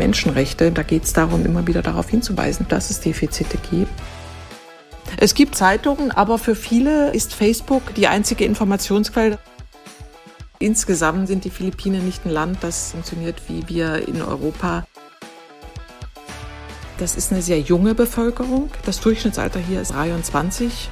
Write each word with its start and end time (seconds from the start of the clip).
Menschenrechte. 0.00 0.72
Da 0.72 0.82
geht 0.82 1.04
es 1.04 1.12
darum, 1.12 1.44
immer 1.44 1.66
wieder 1.66 1.82
darauf 1.82 2.08
hinzuweisen, 2.08 2.66
dass 2.68 2.90
es 2.90 3.00
Defizite 3.00 3.58
gibt. 3.70 3.92
Es 5.18 5.34
gibt 5.34 5.54
Zeitungen, 5.54 6.10
aber 6.10 6.38
für 6.38 6.54
viele 6.54 7.10
ist 7.12 7.34
Facebook 7.34 7.94
die 7.94 8.06
einzige 8.06 8.44
Informationsquelle. 8.44 9.38
Insgesamt 10.58 11.28
sind 11.28 11.44
die 11.44 11.50
Philippinen 11.50 12.04
nicht 12.04 12.24
ein 12.24 12.30
Land, 12.30 12.58
das 12.62 12.92
funktioniert 12.92 13.42
wie 13.48 13.68
wir 13.68 14.08
in 14.08 14.22
Europa. 14.22 14.86
Das 16.98 17.16
ist 17.16 17.32
eine 17.32 17.42
sehr 17.42 17.60
junge 17.60 17.94
Bevölkerung. 17.94 18.70
Das 18.84 19.00
Durchschnittsalter 19.00 19.60
hier 19.60 19.80
ist 19.80 19.92
23. 19.92 20.90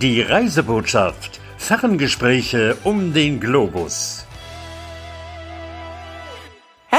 Die 0.00 0.20
Reisebotschaft. 0.20 1.40
Ferngespräche 1.56 2.76
um 2.84 3.14
den 3.14 3.40
Globus. 3.40 4.23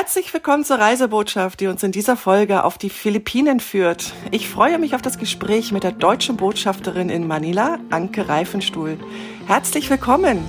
Herzlich 0.06 0.32
willkommen 0.36 0.64
zur 0.64 0.78
Reisebotschaft, 0.78 1.60
die 1.60 1.66
uns 1.66 1.82
in 1.82 1.92
dieser 1.92 2.16
Folge 2.16 2.64
auf 2.64 2.78
die 2.78 2.92
Philippinen 2.92 3.60
führt. 3.60 4.14
Ich 4.30 4.48
freue 4.48 4.78
mich 4.78 4.94
auf 4.94 5.02
das 5.02 5.18
Gespräch 5.18 5.72
mit 5.72 5.84
der 5.84 5.94
deutschen 5.94 6.38
Botschafterin 6.38 7.10
in 7.10 7.26
Manila, 7.26 7.80
Anke 7.90 8.30
Reifenstuhl. 8.30 9.00
Herzlich 9.48 9.90
willkommen. 9.90 10.46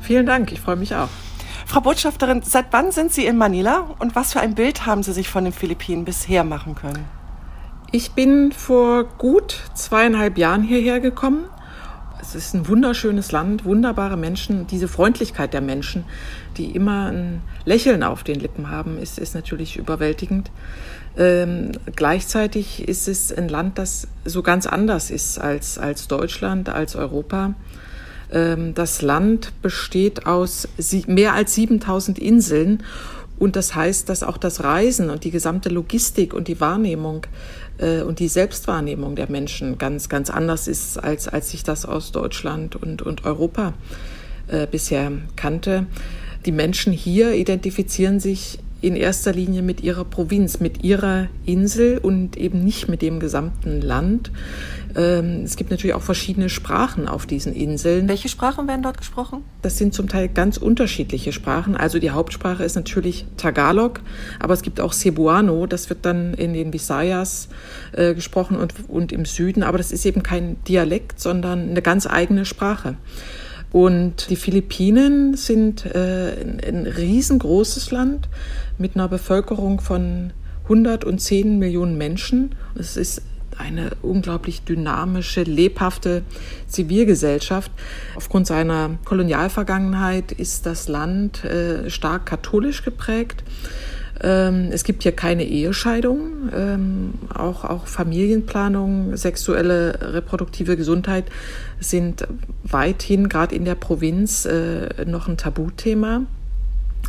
Vielen 0.00 0.26
Dank, 0.26 0.50
ich 0.50 0.60
freue 0.60 0.74
mich 0.74 0.96
auch. 0.96 1.08
Frau 1.64 1.80
Botschafterin, 1.80 2.42
seit 2.42 2.72
wann 2.72 2.90
sind 2.90 3.12
Sie 3.12 3.24
in 3.24 3.38
Manila 3.38 3.94
und 4.00 4.16
was 4.16 4.32
für 4.32 4.40
ein 4.40 4.56
Bild 4.56 4.84
haben 4.84 5.04
Sie 5.04 5.12
sich 5.12 5.28
von 5.28 5.44
den 5.44 5.52
Philippinen 5.52 6.04
bisher 6.04 6.42
machen 6.42 6.74
können? 6.74 7.04
Ich 7.92 8.10
bin 8.14 8.50
vor 8.50 9.04
gut 9.04 9.62
zweieinhalb 9.74 10.38
Jahren 10.38 10.64
hierher 10.64 10.98
gekommen. 10.98 11.48
Es 12.20 12.34
ist 12.34 12.54
ein 12.54 12.66
wunderschönes 12.68 13.32
Land, 13.32 13.64
wunderbare 13.64 14.16
Menschen. 14.16 14.66
Diese 14.66 14.88
Freundlichkeit 14.88 15.52
der 15.52 15.60
Menschen, 15.60 16.04
die 16.56 16.70
immer 16.72 17.06
ein 17.12 17.42
Lächeln 17.64 18.02
auf 18.02 18.24
den 18.24 18.40
Lippen 18.40 18.70
haben, 18.70 18.98
ist, 18.98 19.18
ist 19.18 19.34
natürlich 19.34 19.76
überwältigend. 19.76 20.50
Ähm, 21.16 21.72
gleichzeitig 21.94 22.86
ist 22.88 23.08
es 23.08 23.32
ein 23.32 23.48
Land, 23.48 23.78
das 23.78 24.08
so 24.24 24.42
ganz 24.42 24.66
anders 24.66 25.10
ist 25.10 25.38
als, 25.38 25.78
als 25.78 26.08
Deutschland, 26.08 26.68
als 26.68 26.96
Europa. 26.96 27.54
Ähm, 28.30 28.74
das 28.74 29.02
Land 29.02 29.52
besteht 29.62 30.26
aus 30.26 30.68
mehr 31.06 31.34
als 31.34 31.54
7000 31.54 32.18
Inseln 32.18 32.82
und 33.38 33.56
das 33.56 33.74
heißt, 33.74 34.08
dass 34.08 34.22
auch 34.22 34.38
das 34.38 34.64
Reisen 34.64 35.10
und 35.10 35.24
die 35.24 35.30
gesamte 35.30 35.68
Logistik 35.68 36.32
und 36.32 36.48
die 36.48 36.60
Wahrnehmung 36.60 37.26
äh, 37.78 38.02
und 38.02 38.18
die 38.18 38.28
Selbstwahrnehmung 38.28 39.16
der 39.16 39.30
Menschen 39.30 39.78
ganz, 39.78 40.08
ganz 40.08 40.30
anders 40.30 40.68
ist, 40.68 40.96
als, 40.98 41.28
als 41.28 41.52
ich 41.52 41.62
das 41.62 41.84
aus 41.84 42.12
Deutschland 42.12 42.76
und, 42.76 43.02
und 43.02 43.24
Europa 43.24 43.74
äh, 44.48 44.66
bisher 44.66 45.12
kannte. 45.36 45.86
Die 46.46 46.52
Menschen 46.52 46.92
hier 46.92 47.32
identifizieren 47.34 48.20
sich 48.20 48.58
in 48.80 48.94
erster 48.94 49.32
Linie 49.32 49.62
mit 49.62 49.82
ihrer 49.82 50.04
Provinz, 50.04 50.60
mit 50.60 50.84
ihrer 50.84 51.28
Insel 51.44 51.98
und 51.98 52.36
eben 52.36 52.62
nicht 52.62 52.88
mit 52.88 53.02
dem 53.02 53.20
gesamten 53.20 53.80
Land. 53.80 54.30
Ähm, 54.96 55.42
es 55.44 55.56
gibt 55.56 55.70
natürlich 55.70 55.94
auch 55.94 56.02
verschiedene 56.02 56.48
Sprachen 56.48 57.06
auf 57.06 57.26
diesen 57.26 57.54
Inseln. 57.54 58.08
Welche 58.08 58.30
Sprachen 58.30 58.66
werden 58.66 58.82
dort 58.82 58.96
gesprochen? 58.96 59.44
Das 59.60 59.76
sind 59.76 59.92
zum 59.92 60.08
Teil 60.08 60.28
ganz 60.28 60.56
unterschiedliche 60.56 61.32
Sprachen. 61.32 61.76
Also 61.76 61.98
die 61.98 62.10
Hauptsprache 62.10 62.64
ist 62.64 62.76
natürlich 62.76 63.26
Tagalog, 63.36 64.00
aber 64.40 64.54
es 64.54 64.62
gibt 64.62 64.80
auch 64.80 64.94
Cebuano, 64.94 65.66
das 65.66 65.90
wird 65.90 66.06
dann 66.06 66.32
in 66.34 66.54
den 66.54 66.72
Visayas 66.72 67.48
äh, 67.92 68.14
gesprochen 68.14 68.56
und, 68.56 68.72
und 68.88 69.12
im 69.12 69.26
Süden, 69.26 69.62
aber 69.62 69.76
das 69.76 69.92
ist 69.92 70.06
eben 70.06 70.22
kein 70.22 70.56
Dialekt, 70.64 71.20
sondern 71.20 71.68
eine 71.70 71.82
ganz 71.82 72.06
eigene 72.06 72.46
Sprache. 72.46 72.96
Und 73.72 74.30
die 74.30 74.36
Philippinen 74.36 75.36
sind 75.36 75.84
äh, 75.84 76.32
ein, 76.40 76.60
ein 76.66 76.86
riesengroßes 76.86 77.90
Land 77.90 78.30
mit 78.78 78.94
einer 78.94 79.08
Bevölkerung 79.08 79.80
von 79.80 80.32
110 80.64 81.58
Millionen 81.58 81.98
Menschen. 81.98 82.54
Es 82.74 82.96
ist 82.96 83.22
eine 83.58 83.90
unglaublich 84.02 84.62
dynamische, 84.62 85.42
lebhafte 85.42 86.22
Zivilgesellschaft. 86.66 87.70
Aufgrund 88.14 88.46
seiner 88.46 88.98
Kolonialvergangenheit 89.04 90.32
ist 90.32 90.66
das 90.66 90.88
Land 90.88 91.44
äh, 91.44 91.90
stark 91.90 92.26
katholisch 92.26 92.84
geprägt. 92.84 93.44
Ähm, 94.20 94.68
es 94.72 94.84
gibt 94.84 95.02
hier 95.02 95.12
keine 95.12 95.44
Ehescheidung, 95.44 96.50
ähm, 96.54 97.14
auch, 97.34 97.64
auch 97.64 97.86
Familienplanung, 97.86 99.16
sexuelle 99.16 100.14
reproduktive 100.14 100.76
Gesundheit 100.76 101.26
sind 101.80 102.26
weithin, 102.64 103.28
gerade 103.28 103.54
in 103.54 103.66
der 103.66 103.74
Provinz, 103.74 104.46
äh, 104.46 105.04
noch 105.04 105.28
ein 105.28 105.36
Tabuthema. 105.36 106.22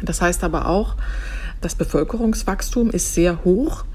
Das 0.04 0.22
heißt 0.22 0.44
aber 0.44 0.68
auch, 0.68 0.96
das 1.62 1.76
Bevölkerungswachstum 1.76 2.92
ist 2.92 3.14
sehr 3.14 3.44
hoch. 3.44 3.86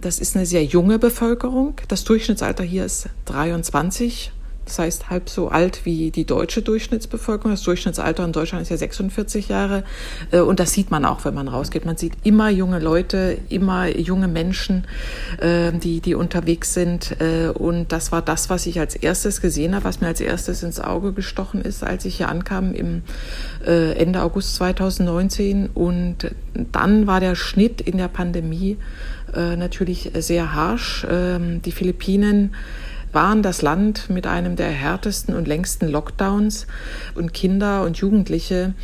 Das 0.00 0.18
ist 0.18 0.36
eine 0.36 0.46
sehr 0.46 0.64
junge 0.64 0.98
Bevölkerung. 0.98 1.74
Das 1.88 2.04
Durchschnittsalter 2.04 2.64
hier 2.64 2.84
ist 2.84 3.08
23 3.24 4.32
das 4.66 4.80
heißt 4.80 5.10
halb 5.10 5.30
so 5.30 5.48
alt 5.48 5.84
wie 5.84 6.10
die 6.10 6.26
deutsche 6.26 6.60
Durchschnittsbevölkerung. 6.60 7.52
Das 7.52 7.62
Durchschnittsalter 7.62 8.24
in 8.24 8.32
Deutschland 8.32 8.62
ist 8.62 8.68
ja 8.68 8.76
46 8.76 9.48
Jahre. 9.48 9.84
Äh, 10.32 10.40
und 10.40 10.60
das 10.60 10.72
sieht 10.72 10.90
man 10.90 11.04
auch, 11.04 11.24
wenn 11.24 11.34
man 11.34 11.48
rausgeht. 11.48 11.86
Man 11.86 11.96
sieht 11.96 12.14
immer 12.24 12.50
junge 12.50 12.80
Leute, 12.80 13.38
immer 13.48 13.86
junge 13.96 14.28
Menschen, 14.28 14.86
äh, 15.38 15.72
die, 15.72 16.00
die 16.00 16.16
unterwegs 16.16 16.74
sind. 16.74 17.16
Äh, 17.20 17.48
und 17.50 17.92
das 17.92 18.10
war 18.10 18.22
das, 18.22 18.50
was 18.50 18.66
ich 18.66 18.80
als 18.80 18.96
erstes 18.96 19.40
gesehen 19.40 19.74
habe, 19.74 19.84
was 19.84 20.00
mir 20.00 20.08
als 20.08 20.20
erstes 20.20 20.64
ins 20.64 20.80
Auge 20.80 21.12
gestochen 21.12 21.62
ist, 21.62 21.84
als 21.84 22.04
ich 22.04 22.16
hier 22.16 22.28
ankam 22.28 22.74
im 22.74 23.02
Ende 23.66 24.22
August 24.22 24.54
2019. 24.56 25.70
Und 25.74 26.30
dann 26.72 27.06
war 27.06 27.20
der 27.20 27.34
Schnitt 27.34 27.80
in 27.80 27.98
der 27.98 28.08
Pandemie 28.08 28.78
natürlich 29.34 30.12
sehr 30.18 30.54
harsch. 30.54 31.06
Ähm, 31.10 31.60
die 31.60 31.72
Philippinen 31.72 32.54
waren 33.12 33.42
das 33.42 33.62
Land 33.62 34.10
mit 34.10 34.26
einem 34.26 34.56
der 34.56 34.68
härtesten 34.68 35.34
und 35.34 35.48
längsten 35.48 35.88
Lockdowns 35.88 36.66
und 37.14 37.32
Kinder 37.32 37.82
und 37.82 37.96
Jugendliche 37.98 38.74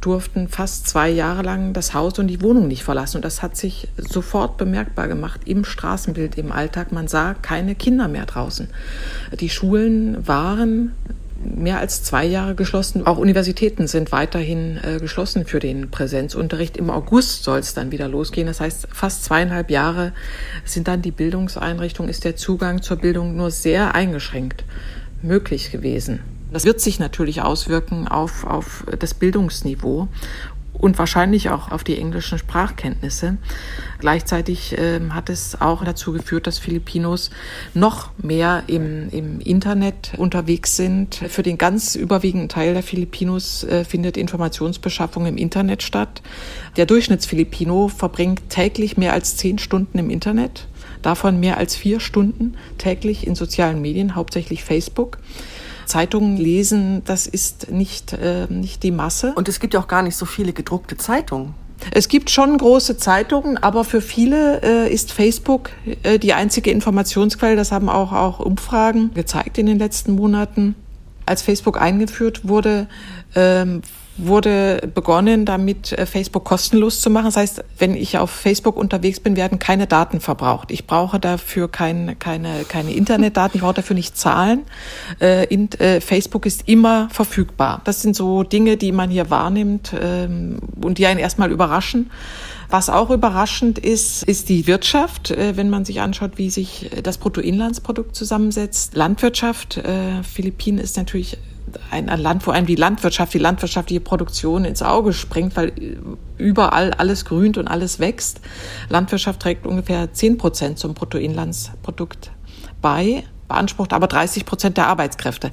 durften 0.00 0.48
fast 0.48 0.88
zwei 0.88 1.08
Jahre 1.08 1.42
lang 1.42 1.72
das 1.72 1.94
Haus 1.94 2.18
und 2.18 2.26
die 2.26 2.42
Wohnung 2.42 2.66
nicht 2.66 2.82
verlassen. 2.82 3.18
Und 3.18 3.24
das 3.24 3.40
hat 3.40 3.56
sich 3.56 3.88
sofort 3.96 4.56
bemerkbar 4.56 5.06
gemacht 5.06 5.42
im 5.44 5.64
Straßenbild, 5.64 6.36
im 6.36 6.50
Alltag. 6.50 6.90
Man 6.90 7.06
sah 7.06 7.34
keine 7.34 7.74
Kinder 7.76 8.08
mehr 8.08 8.26
draußen. 8.26 8.68
Die 9.38 9.48
Schulen 9.48 10.26
waren 10.26 10.92
mehr 11.44 11.78
als 11.78 12.02
zwei 12.02 12.24
Jahre 12.24 12.54
geschlossen. 12.54 13.06
Auch 13.06 13.18
Universitäten 13.18 13.86
sind 13.86 14.12
weiterhin 14.12 14.78
äh, 14.82 14.98
geschlossen 14.98 15.46
für 15.46 15.58
den 15.58 15.90
Präsenzunterricht. 15.90 16.76
Im 16.76 16.90
August 16.90 17.44
soll 17.44 17.58
es 17.58 17.74
dann 17.74 17.92
wieder 17.92 18.08
losgehen. 18.08 18.46
Das 18.46 18.60
heißt, 18.60 18.88
fast 18.92 19.24
zweieinhalb 19.24 19.70
Jahre 19.70 20.12
sind 20.64 20.88
dann 20.88 21.02
die 21.02 21.10
Bildungseinrichtungen, 21.10 22.10
ist 22.10 22.24
der 22.24 22.36
Zugang 22.36 22.82
zur 22.82 22.96
Bildung 22.96 23.36
nur 23.36 23.50
sehr 23.50 23.94
eingeschränkt 23.94 24.64
möglich 25.22 25.70
gewesen. 25.70 26.20
Das 26.52 26.64
wird 26.64 26.80
sich 26.80 26.98
natürlich 26.98 27.40
auswirken 27.40 28.08
auf, 28.08 28.44
auf 28.44 28.84
das 28.98 29.14
Bildungsniveau 29.14 30.08
und 30.72 30.98
wahrscheinlich 30.98 31.50
auch 31.50 31.70
auf 31.70 31.84
die 31.84 31.98
englischen 31.98 32.38
Sprachkenntnisse. 32.38 33.36
Gleichzeitig 33.98 34.76
äh, 34.76 35.00
hat 35.10 35.28
es 35.28 35.60
auch 35.60 35.84
dazu 35.84 36.12
geführt, 36.12 36.46
dass 36.46 36.58
Filipinos 36.58 37.30
noch 37.74 38.10
mehr 38.18 38.64
im, 38.66 39.08
im 39.10 39.40
Internet 39.40 40.12
unterwegs 40.16 40.76
sind. 40.76 41.14
Für 41.14 41.42
den 41.42 41.58
ganz 41.58 41.94
überwiegenden 41.94 42.48
Teil 42.48 42.74
der 42.74 42.82
Filipinos 42.82 43.64
äh, 43.64 43.84
findet 43.84 44.16
Informationsbeschaffung 44.16 45.26
im 45.26 45.36
Internet 45.36 45.82
statt. 45.82 46.22
Der 46.76 46.86
Durchschnittsfilipino 46.86 47.88
verbringt 47.88 48.48
täglich 48.48 48.96
mehr 48.96 49.12
als 49.12 49.36
zehn 49.36 49.58
Stunden 49.58 49.98
im 49.98 50.10
Internet, 50.10 50.66
davon 51.02 51.38
mehr 51.38 51.58
als 51.58 51.76
vier 51.76 52.00
Stunden 52.00 52.56
täglich 52.78 53.26
in 53.26 53.34
sozialen 53.34 53.80
Medien, 53.80 54.14
hauptsächlich 54.14 54.64
Facebook. 54.64 55.18
Zeitungen 55.92 56.38
lesen, 56.38 57.02
das 57.04 57.26
ist 57.26 57.70
nicht, 57.70 58.14
äh, 58.14 58.46
nicht 58.48 58.82
die 58.82 58.90
Masse. 58.90 59.34
Und 59.34 59.46
es 59.46 59.60
gibt 59.60 59.74
ja 59.74 59.80
auch 59.80 59.88
gar 59.88 60.00
nicht 60.00 60.16
so 60.16 60.24
viele 60.24 60.54
gedruckte 60.54 60.96
Zeitungen. 60.96 61.54
Es 61.90 62.08
gibt 62.08 62.30
schon 62.30 62.56
große 62.56 62.96
Zeitungen, 62.96 63.58
aber 63.58 63.84
für 63.84 64.00
viele 64.00 64.62
äh, 64.62 64.90
ist 64.90 65.12
Facebook 65.12 65.68
äh, 66.02 66.18
die 66.18 66.32
einzige 66.32 66.70
Informationsquelle. 66.70 67.56
Das 67.56 67.72
haben 67.72 67.90
auch, 67.90 68.12
auch 68.12 68.40
Umfragen 68.40 69.12
gezeigt 69.12 69.58
in 69.58 69.66
den 69.66 69.78
letzten 69.78 70.14
Monaten. 70.14 70.76
Als 71.26 71.42
Facebook 71.42 71.78
eingeführt 71.78 72.48
wurde, 72.48 72.88
ähm, 73.34 73.82
wurde 74.16 74.90
begonnen, 74.94 75.44
damit 75.46 75.92
äh, 75.92 76.06
Facebook 76.06 76.44
kostenlos 76.44 77.00
zu 77.00 77.10
machen. 77.10 77.26
Das 77.26 77.36
heißt, 77.36 77.64
wenn 77.78 77.94
ich 77.94 78.18
auf 78.18 78.30
Facebook 78.30 78.76
unterwegs 78.76 79.20
bin, 79.20 79.36
werden 79.36 79.58
keine 79.58 79.86
Daten 79.86 80.20
verbraucht. 80.20 80.70
Ich 80.70 80.86
brauche 80.86 81.18
dafür 81.18 81.68
kein, 81.68 82.18
keine, 82.18 82.64
keine 82.64 82.92
Internetdaten, 82.92 83.56
ich 83.56 83.62
brauche 83.62 83.74
dafür 83.74 83.94
nicht 83.94 84.16
zahlen. 84.16 84.62
Äh, 85.20 85.46
in, 85.46 85.70
äh, 85.72 86.00
Facebook 86.00 86.46
ist 86.46 86.68
immer 86.68 87.08
verfügbar. 87.10 87.80
Das 87.84 88.02
sind 88.02 88.14
so 88.14 88.42
Dinge, 88.42 88.76
die 88.76 88.92
man 88.92 89.10
hier 89.10 89.30
wahrnimmt 89.30 89.94
ähm, 89.98 90.58
und 90.82 90.98
die 90.98 91.06
einen 91.06 91.20
erstmal 91.20 91.50
überraschen. 91.50 92.10
Was 92.68 92.88
auch 92.88 93.10
überraschend 93.10 93.78
ist, 93.78 94.22
ist 94.22 94.48
die 94.48 94.66
Wirtschaft, 94.66 95.30
äh, 95.30 95.56
wenn 95.56 95.70
man 95.70 95.84
sich 95.84 96.00
anschaut, 96.00 96.32
wie 96.36 96.50
sich 96.50 96.90
das 97.02 97.18
Bruttoinlandsprodukt 97.18 98.14
zusammensetzt. 98.14 98.94
Landwirtschaft, 98.94 99.78
äh, 99.78 100.22
Philippinen 100.22 100.78
ist 100.78 100.96
natürlich 100.96 101.38
ein, 101.90 102.08
ein 102.08 102.20
Land, 102.20 102.46
wo 102.46 102.50
einem 102.50 102.66
die 102.66 102.76
Landwirtschaft, 102.76 103.34
die 103.34 103.38
landwirtschaftliche 103.38 104.00
Produktion 104.00 104.64
ins 104.64 104.82
Auge 104.82 105.12
springt, 105.12 105.56
weil 105.56 105.72
überall 106.38 106.92
alles 106.92 107.24
grünt 107.24 107.58
und 107.58 107.68
alles 107.68 107.98
wächst. 107.98 108.40
Landwirtschaft 108.88 109.40
trägt 109.40 109.66
ungefähr 109.66 110.12
zehn 110.12 110.38
Prozent 110.38 110.78
zum 110.78 110.94
Bruttoinlandsprodukt 110.94 112.30
bei 112.80 113.24
beansprucht 113.52 113.92
aber 113.92 114.06
30 114.06 114.46
Prozent 114.46 114.78
der 114.78 114.86
Arbeitskräfte. 114.86 115.50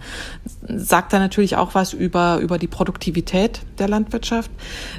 Sagt 0.66 1.12
da 1.12 1.20
natürlich 1.20 1.58
auch 1.58 1.76
was 1.76 1.92
über, 1.92 2.38
über 2.38 2.58
die 2.58 2.68
Produktivität 2.68 3.62
der 3.78 3.90
Landwirtschaft. 3.90 4.50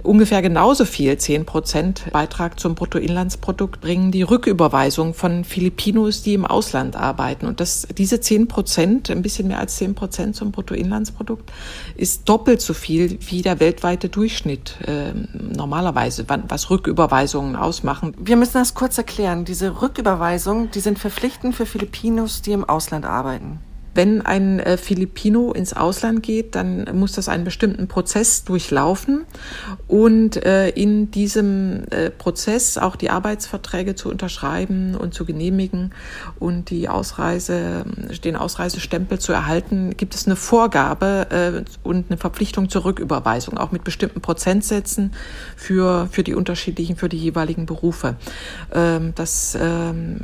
Ungefähr 0.02 0.42
genauso 0.42 0.84
viel, 0.84 1.16
10 1.16 1.46
Prozent 1.46 2.04
Beitrag 2.12 2.60
zum 2.60 2.74
Bruttoinlandsprodukt 2.74 3.80
bringen 3.80 4.12
die 4.12 4.22
Rücküberweisung 4.22 5.14
von 5.14 5.44
Filipinos, 5.44 6.22
die 6.22 6.34
im 6.34 6.44
Ausland 6.44 6.94
arbeiten. 6.94 7.46
Und 7.46 7.60
das, 7.60 7.88
diese 7.96 8.20
10 8.20 8.48
Prozent, 8.48 9.10
ein 9.10 9.22
bisschen 9.22 9.48
mehr 9.48 9.60
als 9.60 9.76
10 9.76 9.94
Prozent 9.94 10.36
zum 10.36 10.52
Bruttoinlandsprodukt, 10.52 11.50
ist 11.96 12.28
doppelt 12.28 12.60
so 12.60 12.74
viel 12.74 13.18
wie 13.26 13.40
der 13.40 13.60
weltweite 13.60 14.10
Durchschnitt 14.10 14.76
äh, 14.86 15.12
normalerweise, 15.32 16.26
was 16.48 16.68
Rücküberweisungen 16.68 17.56
ausmachen. 17.56 18.14
Wir 18.18 18.36
müssen 18.36 18.54
das 18.54 18.74
kurz 18.74 18.98
erklären. 18.98 19.46
Diese 19.46 19.80
Rücküberweisungen, 19.80 20.70
die 20.70 20.80
sind 20.80 20.98
verpflichtend 20.98 21.54
für 21.54 21.64
Filipinos, 21.64 22.42
die 22.42 22.52
im 22.52 22.68
Ausland 22.68 22.89
Ausland 22.90 23.06
arbeiten? 23.06 23.69
Wenn 23.94 24.22
ein 24.22 24.60
äh, 24.60 24.76
Filipino 24.76 25.52
ins 25.52 25.72
Ausland 25.72 26.22
geht, 26.22 26.54
dann 26.54 26.86
muss 26.92 27.12
das 27.12 27.28
einen 27.28 27.44
bestimmten 27.44 27.88
Prozess 27.88 28.44
durchlaufen 28.44 29.22
und 29.88 30.44
äh, 30.44 30.68
in 30.70 31.10
diesem 31.10 31.84
äh, 31.90 32.10
Prozess 32.10 32.78
auch 32.78 32.94
die 32.94 33.10
Arbeitsverträge 33.10 33.96
zu 33.96 34.08
unterschreiben 34.08 34.94
und 34.94 35.12
zu 35.12 35.24
genehmigen 35.24 35.92
und 36.38 36.70
die 36.70 36.88
Ausreise, 36.88 37.84
den 38.24 38.36
Ausreisestempel 38.36 39.18
zu 39.18 39.32
erhalten, 39.32 39.96
gibt 39.96 40.14
es 40.14 40.26
eine 40.26 40.36
Vorgabe 40.36 41.64
äh, 41.64 41.88
und 41.88 42.06
eine 42.10 42.16
Verpflichtung 42.16 42.68
zur 42.68 42.84
Rücküberweisung, 42.84 43.58
auch 43.58 43.72
mit 43.72 43.82
bestimmten 43.82 44.20
Prozentsätzen 44.20 45.12
für, 45.56 46.08
für 46.12 46.22
die 46.22 46.34
unterschiedlichen, 46.34 46.96
für 46.96 47.08
die 47.08 47.18
jeweiligen 47.18 47.66
Berufe. 47.66 48.16
Ähm, 48.72 49.14
das 49.16 49.58
ähm, 49.60 50.20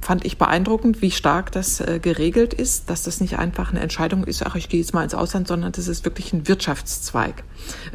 fand 0.00 0.24
ich 0.24 0.36
beeindruckend, 0.36 1.00
wie 1.00 1.10
stark 1.10 1.52
das 1.52 1.82
geregelt 2.02 2.54
ist 2.54 2.87
dass 2.90 3.02
das 3.02 3.20
nicht 3.20 3.38
einfach 3.38 3.70
eine 3.70 3.80
Entscheidung 3.80 4.24
ist, 4.24 4.44
ach, 4.44 4.56
ich 4.56 4.68
gehe 4.68 4.80
jetzt 4.80 4.94
mal 4.94 5.02
ins 5.04 5.14
Ausland, 5.14 5.48
sondern 5.48 5.72
das 5.72 5.88
ist 5.88 6.04
wirklich 6.04 6.32
ein 6.32 6.48
Wirtschaftszweig. 6.48 7.44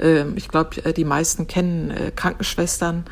Ähm, 0.01 0.33
ich 0.35 0.47
glaube, 0.47 0.83
äh, 0.85 0.93
die 0.93 1.05
meisten 1.05 1.47
kennen 1.47 1.91
äh, 1.91 2.11
Krankenschwestern 2.15 3.05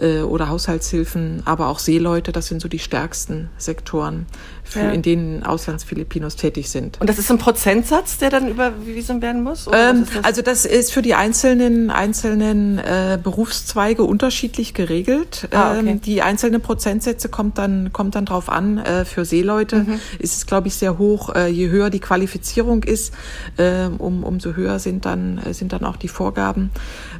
äh, 0.00 0.20
oder 0.20 0.48
Haushaltshilfen, 0.48 1.42
aber 1.44 1.68
auch 1.68 1.78
Seeleute, 1.78 2.32
das 2.32 2.46
sind 2.46 2.60
so 2.60 2.68
die 2.68 2.78
stärksten 2.78 3.50
Sektoren, 3.58 4.26
ja. 4.74 4.90
in 4.90 5.02
denen 5.02 5.42
Auslandsfilipinos 5.44 6.36
tätig 6.36 6.70
sind. 6.70 7.00
Und 7.00 7.08
das 7.08 7.18
ist 7.18 7.30
ein 7.30 7.38
Prozentsatz, 7.38 8.18
der 8.18 8.30
dann 8.30 8.48
überwiesen 8.48 9.22
werden 9.22 9.42
muss? 9.42 9.68
Ähm, 9.72 10.06
das? 10.12 10.24
Also 10.24 10.42
das 10.42 10.64
ist 10.64 10.92
für 10.92 11.02
die 11.02 11.14
einzelnen, 11.14 11.90
einzelnen 11.90 12.78
äh, 12.78 13.18
Berufszweige 13.22 14.04
unterschiedlich 14.04 14.74
geregelt. 14.74 15.48
Ah, 15.52 15.78
okay. 15.78 15.88
ähm, 15.88 16.00
die 16.00 16.22
einzelnen 16.22 16.60
Prozentsätze 16.60 17.28
kommt 17.28 17.58
dann, 17.58 17.92
kommt 17.92 18.14
dann 18.14 18.26
drauf 18.26 18.48
an. 18.48 18.78
Äh, 18.78 19.04
für 19.04 19.24
Seeleute 19.24 19.80
mhm. 19.80 20.00
ist 20.18 20.36
es, 20.36 20.46
glaube 20.46 20.68
ich, 20.68 20.74
sehr 20.74 20.98
hoch. 20.98 21.21
Äh, 21.30 21.48
je 21.48 21.68
höher 21.68 21.90
die 21.90 22.00
Qualifizierung 22.00 22.82
ist, 22.82 23.14
äh, 23.56 23.86
um, 23.86 24.24
umso 24.24 24.54
höher 24.54 24.78
sind 24.78 25.04
dann, 25.04 25.38
äh, 25.38 25.54
sind 25.54 25.72
dann 25.72 25.84
auch 25.84 25.96
die 25.96 26.08
Vorgaben. 26.08 26.70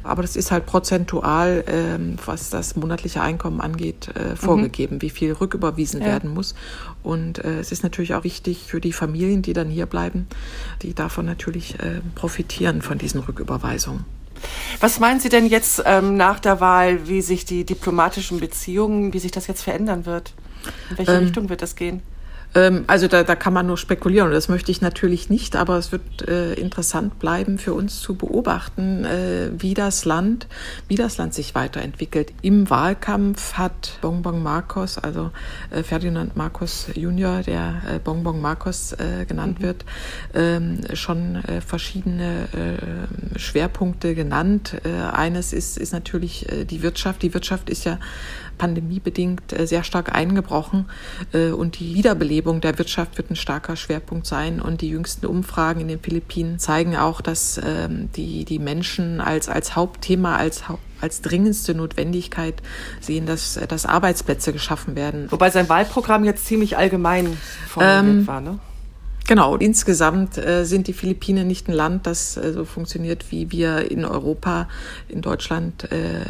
Aber 0.03 0.21
das 0.21 0.35
ist 0.35 0.51
halt 0.51 0.65
prozentual, 0.65 1.63
äh, 1.67 2.17
was 2.25 2.49
das 2.49 2.75
monatliche 2.75 3.21
Einkommen 3.21 3.61
angeht, 3.61 4.09
äh, 4.15 4.35
vorgegeben, 4.35 4.95
mhm. 4.95 5.01
wie 5.01 5.09
viel 5.09 5.33
rücküberwiesen 5.33 6.01
ja. 6.01 6.07
werden 6.07 6.33
muss. 6.33 6.55
Und 7.03 7.43
äh, 7.43 7.59
es 7.59 7.71
ist 7.71 7.83
natürlich 7.83 8.13
auch 8.13 8.23
wichtig 8.23 8.65
für 8.67 8.81
die 8.81 8.93
Familien, 8.93 9.41
die 9.41 9.53
dann 9.53 9.69
hier 9.69 9.85
bleiben, 9.85 10.27
die 10.81 10.93
davon 10.93 11.25
natürlich 11.25 11.79
äh, 11.79 12.01
profitieren 12.15 12.81
von 12.81 12.97
diesen 12.97 13.21
Rücküberweisungen. 13.21 14.05
Was 14.79 14.99
meinen 14.99 15.19
Sie 15.19 15.29
denn 15.29 15.45
jetzt 15.45 15.83
ähm, 15.85 16.17
nach 16.17 16.39
der 16.39 16.59
Wahl, 16.59 17.07
wie 17.07 17.21
sich 17.21 17.45
die 17.45 17.65
diplomatischen 17.65 18.39
Beziehungen, 18.39 19.13
wie 19.13 19.19
sich 19.19 19.31
das 19.31 19.47
jetzt 19.47 19.61
verändern 19.61 20.05
wird? 20.05 20.33
In 20.89 20.97
welche 20.97 21.11
ähm, 21.13 21.23
Richtung 21.23 21.49
wird 21.49 21.61
das 21.61 21.75
gehen? 21.75 22.01
Ähm, 22.55 22.83
also 22.87 23.07
da, 23.07 23.23
da 23.23 23.35
kann 23.35 23.53
man 23.53 23.67
nur 23.67 23.77
spekulieren 23.77 24.27
und 24.27 24.33
das 24.33 24.49
möchte 24.49 24.71
ich 24.71 24.81
natürlich 24.81 25.29
nicht, 25.29 25.55
aber 25.55 25.77
es 25.77 25.91
wird 25.91 26.27
äh, 26.27 26.53
interessant 26.53 27.19
bleiben 27.19 27.57
für 27.57 27.73
uns 27.73 27.99
zu 27.99 28.15
beobachten, 28.15 29.05
äh, 29.05 29.49
wie 29.57 29.73
das 29.73 30.05
Land, 30.05 30.47
wie 30.87 30.95
das 30.95 31.17
Land 31.17 31.33
sich 31.33 31.55
weiterentwickelt. 31.55 32.33
Im 32.41 32.69
Wahlkampf 32.69 33.53
hat 33.53 33.97
Bonbon 34.01 34.43
Marcos, 34.43 34.97
also 34.97 35.31
äh, 35.71 35.83
Ferdinand 35.83 36.35
Marcos 36.35 36.87
Junior, 36.93 37.41
der 37.41 37.81
äh, 37.89 37.99
Bonbon 37.99 38.39
Marcos 38.41 38.93
äh, 38.93 39.25
genannt 39.25 39.59
mhm. 39.59 39.63
wird, 39.63 39.85
ähm, 40.33 40.81
schon 40.93 41.35
äh, 41.35 41.61
verschiedene 41.61 42.47
Schwerpunkte 43.35 44.15
genannt. 44.15 44.75
Eines 45.11 45.53
ist, 45.53 45.77
ist 45.77 45.93
natürlich 45.93 46.45
die 46.69 46.81
Wirtschaft. 46.83 47.21
Die 47.21 47.33
Wirtschaft 47.33 47.69
ist 47.69 47.85
ja 47.85 47.99
pandemiebedingt 48.57 49.55
sehr 49.63 49.83
stark 49.83 50.13
eingebrochen 50.13 50.85
und 51.33 51.79
die 51.79 51.95
Wiederbelebung 51.95 52.42
der 52.43 52.77
Wirtschaft 52.77 53.17
wird 53.17 53.31
ein 53.31 53.35
starker 53.35 53.75
Schwerpunkt 53.75 54.27
sein 54.27 54.61
und 54.61 54.81
die 54.81 54.89
jüngsten 54.89 55.25
Umfragen 55.25 55.81
in 55.81 55.87
den 55.87 55.99
Philippinen 55.99 56.59
zeigen 56.59 56.95
auch, 56.95 57.21
dass 57.21 57.59
ähm, 57.63 58.09
die, 58.15 58.45
die 58.45 58.59
Menschen 58.59 59.21
als, 59.21 59.49
als 59.49 59.75
Hauptthema, 59.75 60.37
als 60.37 60.63
als 61.01 61.21
dringendste 61.21 61.75
Notwendigkeit 61.75 62.55
sehen, 63.01 63.25
dass, 63.25 63.59
dass 63.67 63.85
Arbeitsplätze 63.85 64.53
geschaffen 64.53 64.95
werden. 64.95 65.29
Wobei 65.31 65.49
sein 65.49 65.67
Wahlprogramm 65.67 66.23
jetzt 66.23 66.45
ziemlich 66.45 66.77
allgemein 66.77 67.37
formuliert 67.67 68.05
ähm, 68.05 68.27
war, 68.27 68.39
ne? 68.39 68.59
Genau, 69.25 69.55
insgesamt 69.55 70.37
äh, 70.37 70.65
sind 70.65 70.87
die 70.87 70.93
Philippinen 70.93 71.47
nicht 71.47 71.69
ein 71.69 71.73
Land, 71.73 72.07
das 72.07 72.35
äh, 72.35 72.51
so 72.51 72.65
funktioniert, 72.65 73.31
wie 73.31 73.51
wir 73.51 73.89
in 73.89 74.03
Europa, 74.03 74.67
in 75.07 75.21
Deutschland 75.21 75.89
äh, 75.93 76.25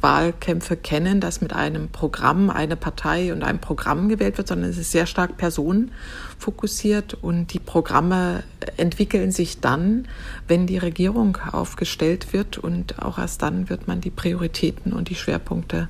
Wahlkämpfe 0.00 0.76
kennen, 0.76 1.20
dass 1.20 1.40
mit 1.40 1.52
einem 1.52 1.88
Programm 1.88 2.50
eine 2.50 2.74
Partei 2.74 3.32
und 3.32 3.44
einem 3.44 3.60
Programm 3.60 4.08
gewählt 4.08 4.38
wird, 4.38 4.48
sondern 4.48 4.70
es 4.70 4.76
ist 4.76 4.90
sehr 4.90 5.06
stark 5.06 5.36
personenfokussiert 5.36 7.14
und 7.14 7.52
die 7.52 7.60
Programme 7.60 8.42
entwickeln 8.76 9.30
sich 9.30 9.60
dann, 9.60 10.08
wenn 10.48 10.66
die 10.66 10.78
Regierung 10.78 11.38
aufgestellt 11.52 12.32
wird 12.32 12.58
und 12.58 13.00
auch 13.00 13.18
erst 13.18 13.42
dann 13.42 13.68
wird 13.70 13.86
man 13.86 14.00
die 14.00 14.10
Prioritäten 14.10 14.92
und 14.92 15.10
die 15.10 15.14
Schwerpunkte 15.14 15.88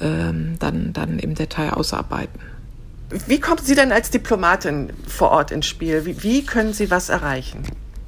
ähm, 0.00 0.54
dann, 0.58 0.94
dann 0.94 1.18
im 1.18 1.34
Detail 1.34 1.74
ausarbeiten. 1.74 2.40
Wie 3.26 3.40
kommen 3.40 3.60
Sie 3.62 3.74
denn 3.74 3.92
als 3.92 4.10
Diplomatin 4.10 4.92
vor 5.06 5.30
Ort 5.30 5.50
ins 5.50 5.66
Spiel? 5.66 6.06
Wie, 6.06 6.22
wie 6.22 6.44
können 6.44 6.72
Sie 6.72 6.90
was 6.90 7.08
erreichen? 7.08 7.62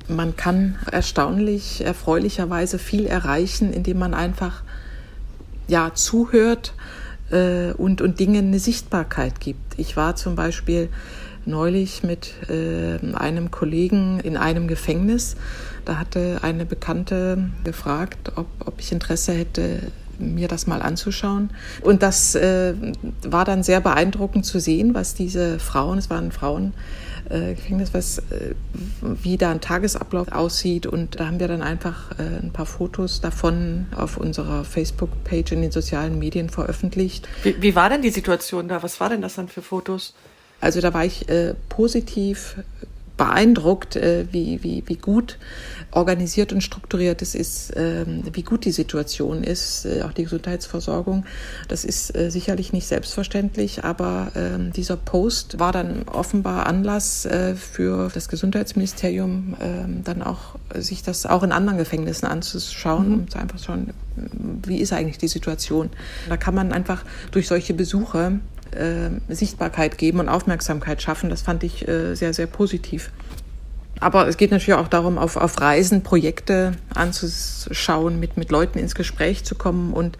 Man 0.08 0.36
kann 0.36 0.76
erstaunlich, 0.90 1.84
erfreulicherweise 1.84 2.78
viel 2.78 3.06
erreichen, 3.06 3.72
indem 3.72 3.98
man 3.98 4.14
einfach 4.14 4.62
ja, 5.66 5.92
zuhört 5.94 6.74
äh, 7.30 7.72
und, 7.72 8.00
und 8.00 8.20
Dingen 8.20 8.46
eine 8.46 8.58
Sichtbarkeit 8.58 9.40
gibt. 9.40 9.78
Ich 9.78 9.96
war 9.96 10.16
zum 10.16 10.36
Beispiel 10.36 10.88
neulich 11.46 12.02
mit 12.02 12.34
äh, 12.48 12.98
einem 13.14 13.50
Kollegen 13.50 14.20
in 14.20 14.36
einem 14.36 14.68
Gefängnis. 14.68 15.36
Da 15.84 15.98
hatte 15.98 16.38
eine 16.42 16.64
Bekannte 16.64 17.50
gefragt, 17.64 18.32
ob, 18.36 18.46
ob 18.64 18.80
ich 18.80 18.92
Interesse 18.92 19.32
hätte, 19.32 19.80
mir 20.18 20.48
das 20.48 20.66
mal 20.66 20.82
anzuschauen. 20.82 21.50
Und 21.82 22.02
das 22.02 22.34
äh, 22.34 22.74
war 23.22 23.44
dann 23.44 23.62
sehr 23.62 23.80
beeindruckend 23.80 24.46
zu 24.46 24.60
sehen, 24.60 24.94
was 24.94 25.14
diese 25.14 25.58
Frauen, 25.58 25.98
es 25.98 26.10
waren 26.10 26.32
Frauen, 26.32 26.72
äh, 27.30 27.54
Gefängnis, 27.54 27.94
was, 27.94 28.18
äh, 28.18 28.54
wie 29.00 29.36
da 29.36 29.50
ein 29.50 29.60
Tagesablauf 29.60 30.32
aussieht. 30.32 30.86
Und 30.86 31.20
da 31.20 31.26
haben 31.26 31.40
wir 31.40 31.48
dann 31.48 31.62
einfach 31.62 32.18
äh, 32.18 32.42
ein 32.42 32.52
paar 32.52 32.66
Fotos 32.66 33.20
davon 33.20 33.86
auf 33.96 34.16
unserer 34.16 34.64
Facebook-Page 34.64 35.52
in 35.52 35.62
den 35.62 35.70
sozialen 35.70 36.18
Medien 36.18 36.50
veröffentlicht. 36.50 37.26
Wie, 37.42 37.60
wie, 37.60 37.74
war 37.74 37.88
denn 37.88 38.02
die 38.02 38.10
Situation 38.10 38.68
da? 38.68 38.82
Was 38.82 39.00
war 39.00 39.08
denn 39.08 39.22
das 39.22 39.34
dann 39.34 39.48
für 39.48 39.62
Fotos? 39.62 40.14
Also 40.60 40.80
da 40.80 40.94
war 40.94 41.04
ich 41.04 41.28
äh, 41.28 41.54
positiv 41.68 42.56
beeindruckt, 43.16 43.96
äh, 43.96 44.26
wie, 44.32 44.62
wie, 44.62 44.82
wie 44.86 44.96
gut 44.96 45.38
organisiert 45.92 46.52
und 46.52 46.62
strukturiert 46.62 47.22
es 47.22 47.34
ist, 47.34 47.72
ähm, 47.76 48.24
wie 48.32 48.42
gut 48.42 48.64
die 48.64 48.72
Situation 48.72 49.44
ist, 49.44 49.84
äh, 49.84 50.02
auch 50.02 50.12
die 50.12 50.24
Gesundheitsversorgung. 50.24 51.24
Das 51.68 51.84
ist 51.84 52.16
äh, 52.16 52.30
sicherlich 52.30 52.72
nicht 52.72 52.88
selbstverständlich, 52.88 53.84
aber 53.84 54.32
ähm, 54.34 54.72
dieser 54.72 54.96
Post 54.96 55.60
war 55.60 55.70
dann 55.70 56.02
offenbar 56.08 56.66
Anlass 56.66 57.28
für 57.56 58.10
das 58.12 58.28
Gesundheitsministerium, 58.28 59.56
ähm, 59.60 60.04
dann 60.04 60.22
auch 60.22 60.56
sich 60.74 61.02
das 61.02 61.26
auch 61.26 61.42
in 61.42 61.52
anderen 61.52 61.78
Gefängnissen 61.78 62.26
anzuschauen, 62.26 63.08
mhm. 63.08 63.14
um 63.14 63.40
einfach 63.40 63.58
zu 63.58 63.66
schauen, 63.66 63.90
wie 64.66 64.78
ist 64.78 64.92
eigentlich 64.92 65.18
die 65.18 65.28
Situation. 65.28 65.90
Da 66.28 66.36
kann 66.36 66.54
man 66.54 66.72
einfach 66.72 67.04
durch 67.30 67.48
solche 67.48 67.74
Besuche 67.74 68.40
äh, 68.76 69.34
Sichtbarkeit 69.34 69.98
geben 69.98 70.20
und 70.20 70.28
Aufmerksamkeit 70.28 71.02
schaffen. 71.02 71.30
Das 71.30 71.42
fand 71.42 71.62
ich 71.64 71.86
äh, 71.86 72.14
sehr, 72.14 72.34
sehr 72.34 72.46
positiv. 72.46 73.10
Aber 74.00 74.26
es 74.26 74.36
geht 74.36 74.50
natürlich 74.50 74.78
auch 74.78 74.88
darum, 74.88 75.18
auf, 75.18 75.36
auf 75.36 75.60
Reisen 75.60 76.02
Projekte 76.02 76.72
anzuschauen, 76.94 78.18
mit, 78.18 78.36
mit 78.36 78.50
Leuten 78.50 78.78
ins 78.78 78.94
Gespräch 78.94 79.44
zu 79.44 79.54
kommen 79.54 79.92
und 79.92 80.18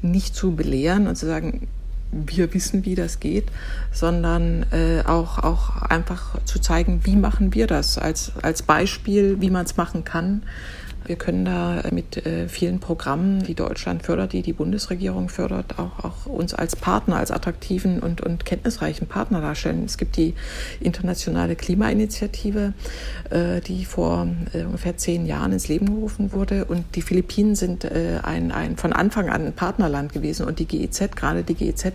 nicht 0.00 0.34
zu 0.34 0.54
belehren 0.54 1.06
und 1.06 1.16
zu 1.16 1.26
sagen, 1.26 1.68
wir 2.12 2.54
wissen, 2.54 2.84
wie 2.84 2.94
das 2.94 3.18
geht, 3.18 3.46
sondern 3.92 4.64
äh, 4.70 5.02
auch, 5.04 5.38
auch 5.38 5.82
einfach 5.82 6.38
zu 6.44 6.60
zeigen, 6.60 7.00
wie 7.04 7.16
machen 7.16 7.52
wir 7.52 7.66
das 7.66 7.98
als, 7.98 8.32
als 8.42 8.62
Beispiel, 8.62 9.40
wie 9.40 9.50
man 9.50 9.66
es 9.66 9.76
machen 9.76 10.04
kann 10.04 10.42
wir 11.06 11.16
können 11.16 11.44
da 11.44 11.82
mit 11.92 12.26
äh, 12.26 12.48
vielen 12.48 12.80
Programmen, 12.80 13.42
die 13.42 13.54
Deutschland 13.54 14.02
fördert, 14.02 14.32
die 14.32 14.42
die 14.42 14.52
Bundesregierung 14.52 15.28
fördert, 15.28 15.78
auch, 15.78 16.04
auch 16.04 16.26
uns 16.26 16.54
als 16.54 16.74
Partner, 16.76 17.16
als 17.16 17.30
attraktiven 17.30 18.00
und, 18.00 18.20
und 18.20 18.44
kenntnisreichen 18.44 19.06
Partner 19.06 19.40
darstellen. 19.40 19.84
Es 19.84 19.98
gibt 19.98 20.16
die 20.16 20.34
internationale 20.80 21.56
Klimainitiative, 21.56 22.72
äh, 23.30 23.60
die 23.60 23.84
vor 23.84 24.26
äh, 24.52 24.64
ungefähr 24.64 24.96
zehn 24.96 25.26
Jahren 25.26 25.52
ins 25.52 25.68
Leben 25.68 25.86
gerufen 25.86 26.32
wurde. 26.32 26.64
Und 26.64 26.84
die 26.94 27.02
Philippinen 27.02 27.54
sind 27.54 27.86
ein, 27.86 28.52
ein 28.52 28.76
von 28.76 28.92
Anfang 28.92 29.28
an 29.28 29.46
ein 29.46 29.52
Partnerland 29.52 30.12
gewesen. 30.12 30.46
Und 30.46 30.58
die 30.58 30.66
GEZ, 30.66 31.14
gerade 31.14 31.42
die 31.42 31.54
GEZ, 31.54 31.92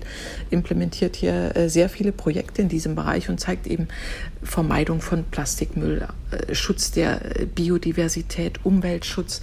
implementiert 0.50 1.16
hier 1.16 1.54
sehr 1.68 1.90
viele 1.90 2.12
Projekte 2.12 2.62
in 2.62 2.70
diesem 2.70 2.96
Bereich 2.96 3.30
und 3.30 3.40
zeigt 3.40 3.68
eben 3.68 3.88
Vermeidung 4.44 5.02
von 5.02 5.24
Plastikmüll, 5.26 6.08
Schutz 6.54 6.92
der 6.92 7.22
Biodiversität, 7.54 8.66
Umwelt, 8.66 9.01
Umweltschutz. 9.02 9.42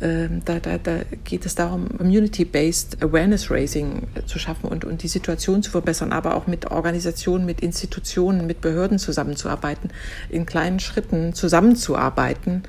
Ähm, 0.00 0.42
da, 0.44 0.58
da, 0.58 0.78
da 0.78 1.00
geht 1.22 1.46
es 1.46 1.54
darum, 1.54 1.88
Community-Based 1.96 3.02
Awareness 3.02 3.50
Raising 3.50 4.08
zu 4.26 4.38
schaffen 4.38 4.66
und, 4.68 4.84
und 4.84 5.02
die 5.02 5.08
Situation 5.08 5.62
zu 5.62 5.70
verbessern, 5.70 6.12
aber 6.12 6.34
auch 6.34 6.46
mit 6.46 6.70
Organisationen, 6.70 7.46
mit 7.46 7.60
Institutionen, 7.60 8.46
mit 8.46 8.60
Behörden 8.60 8.98
zusammenzuarbeiten, 8.98 9.90
in 10.30 10.46
kleinen 10.46 10.80
Schritten 10.80 11.32
zusammenzuarbeiten. 11.32 12.64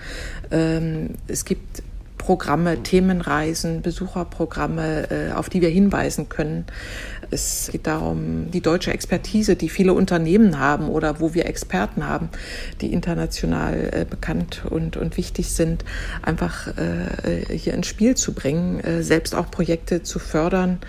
Ähm, 0.51 1.15
es 1.27 1.45
gibt 1.45 1.81
Programme, 2.25 2.81
Themenreisen, 2.81 3.83
Besucherprogramme, 3.83 5.11
äh, 5.11 5.31
auf 5.33 5.47
die 5.47 5.61
wir 5.61 5.69
hinweisen 5.69 6.27
können. 6.27 6.65
Es 7.29 7.69
geht 7.71 7.85
darum, 7.85 8.49
die 8.49 8.61
deutsche 8.61 8.91
Expertise, 8.91 9.55
die 9.55 9.69
viele 9.69 9.93
Unternehmen 9.93 10.59
haben 10.59 10.89
oder 10.89 11.19
wo 11.19 11.35
wir 11.35 11.45
Experten 11.45 12.07
haben, 12.07 12.29
die 12.81 12.91
international 12.93 13.89
äh, 13.93 14.05
bekannt 14.09 14.63
und, 14.67 14.97
und 14.97 15.17
wichtig 15.17 15.51
sind, 15.51 15.85
einfach 16.23 16.67
äh, 16.79 17.55
hier 17.55 17.75
ins 17.75 17.85
Spiel 17.85 18.15
zu 18.15 18.33
bringen, 18.33 18.81
selbst 19.03 19.35
auch 19.35 19.51
Projekte 19.51 20.01
zu 20.01 20.17
fördern, 20.17 20.79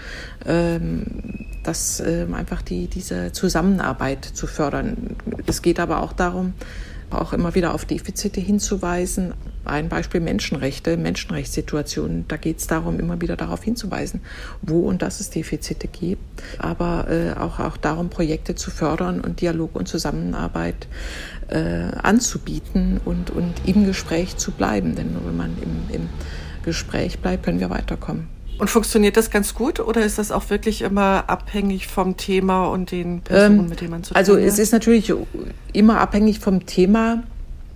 ähm, 0.46 1.04
das 1.62 2.00
ähm, 2.00 2.32
einfach 2.32 2.62
die, 2.62 2.86
diese 2.86 3.32
Zusammenarbeit 3.32 4.24
zu 4.24 4.46
fördern. 4.46 5.16
Es 5.46 5.60
geht 5.60 5.80
aber 5.80 6.02
auch 6.02 6.14
darum, 6.14 6.54
auch 7.10 7.32
immer 7.32 7.54
wieder 7.54 7.74
auf 7.74 7.84
Defizite 7.84 8.40
hinzuweisen. 8.40 9.34
Ein 9.64 9.88
Beispiel 9.88 10.20
Menschenrechte, 10.20 10.96
Menschenrechtssituationen. 10.96 12.26
Da 12.28 12.36
geht 12.36 12.58
es 12.58 12.66
darum, 12.66 13.00
immer 13.00 13.20
wieder 13.20 13.36
darauf 13.36 13.62
hinzuweisen, 13.62 14.20
wo 14.62 14.80
und 14.80 15.02
dass 15.02 15.20
es 15.20 15.30
Defizite 15.30 15.88
gibt, 15.88 16.42
aber 16.58 17.06
äh, 17.08 17.32
auch, 17.38 17.58
auch 17.58 17.76
darum, 17.76 18.08
Projekte 18.08 18.54
zu 18.54 18.70
fördern 18.70 19.20
und 19.20 19.40
Dialog 19.40 19.74
und 19.74 19.88
Zusammenarbeit 19.88 20.88
äh, 21.48 21.58
anzubieten 22.02 23.00
und, 23.04 23.30
und 23.30 23.54
im 23.66 23.86
Gespräch 23.86 24.36
zu 24.36 24.52
bleiben. 24.52 24.94
Denn 24.94 25.12
nur 25.12 25.26
wenn 25.26 25.36
man 25.36 25.56
im, 25.62 25.94
im 25.94 26.08
Gespräch 26.64 27.18
bleibt, 27.18 27.44
können 27.44 27.60
wir 27.60 27.70
weiterkommen. 27.70 28.35
Und 28.58 28.70
funktioniert 28.70 29.16
das 29.16 29.30
ganz 29.30 29.54
gut 29.54 29.80
oder 29.80 30.04
ist 30.04 30.18
das 30.18 30.32
auch 30.32 30.48
wirklich 30.50 30.82
immer 30.82 31.24
abhängig 31.28 31.86
vom 31.86 32.16
Thema 32.16 32.66
und 32.68 32.90
den 32.90 33.20
Personen, 33.20 33.60
ähm, 33.60 33.68
mit 33.68 33.80
denen 33.80 33.90
man 33.90 34.04
zu 34.04 34.14
tun 34.14 34.16
also 34.16 34.32
hat? 34.32 34.38
Also 34.38 34.48
es 34.48 34.58
ist 34.58 34.72
natürlich 34.72 35.12
immer 35.72 36.00
abhängig 36.00 36.40
vom 36.40 36.66
Thema. 36.66 37.22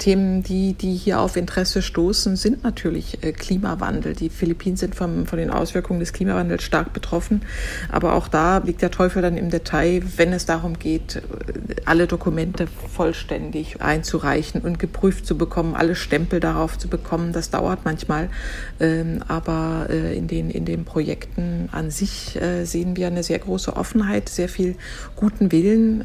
Themen, 0.00 0.42
die, 0.42 0.72
die 0.72 0.94
hier 0.94 1.20
auf 1.20 1.36
Interesse 1.36 1.82
stoßen, 1.82 2.34
sind 2.34 2.64
natürlich 2.64 3.22
äh, 3.22 3.32
Klimawandel. 3.32 4.14
Die 4.14 4.30
Philippinen 4.30 4.76
sind 4.76 4.94
vom, 4.94 5.26
von 5.26 5.38
den 5.38 5.50
Auswirkungen 5.50 6.00
des 6.00 6.14
Klimawandels 6.14 6.62
stark 6.62 6.94
betroffen. 6.94 7.42
Aber 7.92 8.14
auch 8.14 8.26
da 8.26 8.58
liegt 8.58 8.80
der 8.80 8.90
Teufel 8.90 9.20
dann 9.20 9.36
im 9.36 9.50
Detail, 9.50 10.02
wenn 10.16 10.32
es 10.32 10.46
darum 10.46 10.78
geht, 10.78 11.16
äh, 11.16 11.20
alle 11.84 12.06
Dokumente 12.06 12.66
vollständig 12.66 13.82
einzureichen 13.82 14.62
und 14.62 14.78
geprüft 14.78 15.26
zu 15.26 15.36
bekommen, 15.36 15.74
alle 15.74 15.94
Stempel 15.94 16.40
darauf 16.40 16.78
zu 16.78 16.88
bekommen. 16.88 17.34
Das 17.34 17.50
dauert 17.50 17.80
manchmal. 17.84 18.30
Ähm, 18.80 19.22
aber 19.28 19.88
äh, 19.90 20.16
in, 20.16 20.28
den, 20.28 20.50
in 20.50 20.64
den 20.64 20.86
Projekten 20.86 21.68
an 21.72 21.90
sich 21.90 22.38
sehen 22.62 22.96
wir 22.96 23.08
eine 23.08 23.22
sehr 23.22 23.38
große 23.38 23.76
Offenheit, 23.76 24.28
sehr 24.28 24.48
viel 24.48 24.76
guten 25.16 25.52
Willen 25.52 26.04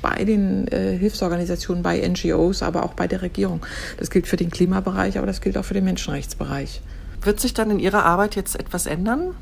bei 0.00 0.24
den 0.24 0.66
Hilfsorganisationen, 0.66 1.82
bei 1.82 2.06
NGOs, 2.06 2.62
aber 2.62 2.84
auch 2.84 2.94
bei 2.94 3.06
der 3.06 3.22
Regierung 3.22 3.33
Regierung. 3.34 3.60
Das 3.98 4.10
gilt 4.10 4.28
für 4.28 4.36
den 4.36 4.50
Klimabereich, 4.50 5.18
aber 5.18 5.26
das 5.26 5.40
gilt 5.40 5.58
auch 5.58 5.64
für 5.64 5.74
den 5.74 5.84
Menschenrechtsbereich. 5.84 6.80
Wird 7.22 7.40
sich 7.40 7.52
dann 7.52 7.70
in 7.70 7.80
Ihrer 7.80 8.04
Arbeit 8.04 8.36
jetzt 8.36 8.58
etwas 8.58 8.86
ändern? 8.86 9.34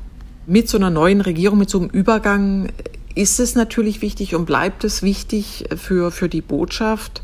Mit 0.47 0.67
so 0.67 0.77
einer 0.77 0.89
neuen 0.89 1.21
Regierung, 1.21 1.59
mit 1.59 1.69
so 1.69 1.79
einem 1.79 1.89
Übergang 1.89 2.69
ist 3.15 3.39
es 3.39 3.53
natürlich 3.55 4.01
wichtig 4.01 4.33
und 4.33 4.45
bleibt 4.45 4.83
es 4.83 5.03
wichtig 5.03 5.65
für, 5.75 6.11
für 6.11 6.27
die 6.27 6.41
Botschaft, 6.41 7.21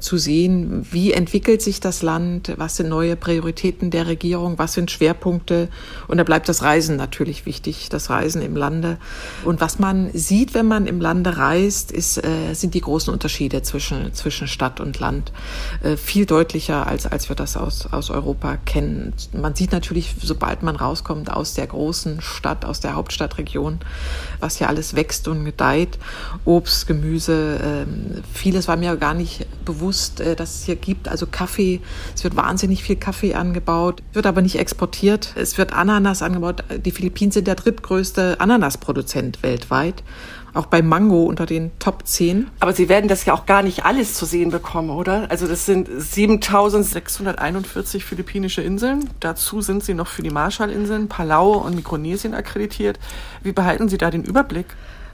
zu 0.00 0.18
sehen, 0.18 0.86
wie 0.90 1.12
entwickelt 1.12 1.62
sich 1.62 1.80
das 1.80 2.02
Land, 2.02 2.52
was 2.56 2.76
sind 2.76 2.88
neue 2.88 3.16
Prioritäten 3.16 3.90
der 3.90 4.06
Regierung, 4.06 4.58
was 4.58 4.72
sind 4.72 4.90
Schwerpunkte. 4.90 5.68
Und 6.08 6.18
da 6.18 6.24
bleibt 6.24 6.48
das 6.48 6.62
Reisen 6.62 6.96
natürlich 6.96 7.46
wichtig, 7.46 7.88
das 7.90 8.10
Reisen 8.10 8.42
im 8.42 8.56
Lande. 8.56 8.98
Und 9.44 9.60
was 9.60 9.78
man 9.78 10.10
sieht, 10.12 10.54
wenn 10.54 10.66
man 10.66 10.86
im 10.86 11.00
Lande 11.00 11.36
reist, 11.36 11.92
ist, 11.92 12.18
äh, 12.18 12.54
sind 12.54 12.74
die 12.74 12.80
großen 12.80 13.12
Unterschiede 13.12 13.62
zwischen, 13.62 14.12
zwischen 14.14 14.48
Stadt 14.48 14.80
und 14.80 14.98
Land. 14.98 15.32
Äh, 15.82 15.96
viel 15.96 16.26
deutlicher, 16.26 16.86
als, 16.86 17.06
als 17.06 17.28
wir 17.28 17.36
das 17.36 17.56
aus, 17.56 17.86
aus 17.92 18.10
Europa 18.10 18.56
kennen. 18.56 19.12
Man 19.32 19.54
sieht 19.54 19.72
natürlich, 19.72 20.14
sobald 20.22 20.62
man 20.62 20.76
rauskommt 20.76 21.30
aus 21.30 21.54
der 21.54 21.66
großen 21.66 22.20
Stadt, 22.20 22.64
aus 22.64 22.80
der 22.80 22.94
Hauptstadtregion, 22.94 23.80
was 24.40 24.56
hier 24.56 24.68
alles 24.68 24.96
wächst 24.96 25.28
und 25.28 25.44
gedeiht. 25.44 25.98
Obst, 26.44 26.86
Gemüse, 26.86 27.86
äh, 27.86 27.86
vieles 28.32 28.66
war 28.66 28.76
mir 28.76 28.96
gar 28.96 29.14
nicht 29.14 29.46
bewusst 29.64 29.89
bewusst, 29.90 30.20
äh, 30.20 30.36
dass 30.36 30.54
es 30.54 30.64
hier 30.64 30.76
gibt. 30.76 31.08
Also 31.08 31.26
Kaffee, 31.26 31.80
es 32.14 32.22
wird 32.22 32.36
wahnsinnig 32.36 32.84
viel 32.84 32.96
Kaffee 32.96 33.34
angebaut, 33.34 34.02
wird 34.12 34.26
aber 34.26 34.40
nicht 34.40 34.58
exportiert. 34.58 35.34
Es 35.36 35.58
wird 35.58 35.72
Ananas 35.72 36.22
angebaut. 36.22 36.62
Die 36.84 36.92
Philippinen 36.92 37.32
sind 37.32 37.48
der 37.48 37.56
drittgrößte 37.56 38.40
Ananasproduzent 38.40 39.42
weltweit. 39.42 40.04
Auch 40.52 40.66
bei 40.66 40.82
Mango 40.82 41.24
unter 41.24 41.46
den 41.46 41.70
Top 41.78 42.06
10. 42.06 42.48
Aber 42.58 42.72
Sie 42.72 42.88
werden 42.88 43.08
das 43.08 43.24
ja 43.24 43.34
auch 43.34 43.46
gar 43.46 43.62
nicht 43.62 43.84
alles 43.84 44.14
zu 44.14 44.26
sehen 44.26 44.50
bekommen, 44.50 44.90
oder? 44.90 45.30
Also 45.30 45.46
das 45.46 45.64
sind 45.64 45.88
7641 45.88 48.04
philippinische 48.04 48.60
Inseln. 48.60 49.08
Dazu 49.20 49.60
sind 49.60 49.84
Sie 49.84 49.94
noch 49.94 50.08
für 50.08 50.22
die 50.22 50.30
Marshallinseln, 50.30 51.08
Palau 51.08 51.52
und 51.52 51.76
Mikronesien 51.76 52.34
akkreditiert. 52.34 52.98
Wie 53.44 53.52
behalten 53.52 53.88
Sie 53.88 53.98
da 53.98 54.10
den 54.10 54.24
Überblick? 54.24 54.66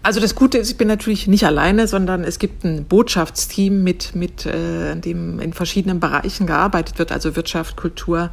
Also 0.07 0.21
das 0.21 0.37
Gute 0.37 0.59
ist, 0.59 0.71
ich 0.71 0.77
bin 0.77 0.87
natürlich 0.87 1.27
nicht 1.27 1.47
alleine, 1.47 1.89
sondern 1.89 2.23
es 2.23 2.39
gibt 2.39 2.63
ein 2.63 2.85
Botschaftsteam, 2.85 3.83
mit, 3.83 4.15
mit 4.15 4.47
äh, 4.47 4.95
dem 4.95 5.41
in 5.41 5.53
verschiedenen 5.53 5.99
Bereichen 5.99 6.47
gearbeitet 6.47 7.01
wird, 7.01 7.11
also 7.11 7.35
Wirtschaft, 7.35 7.77
Kultur 7.77 8.31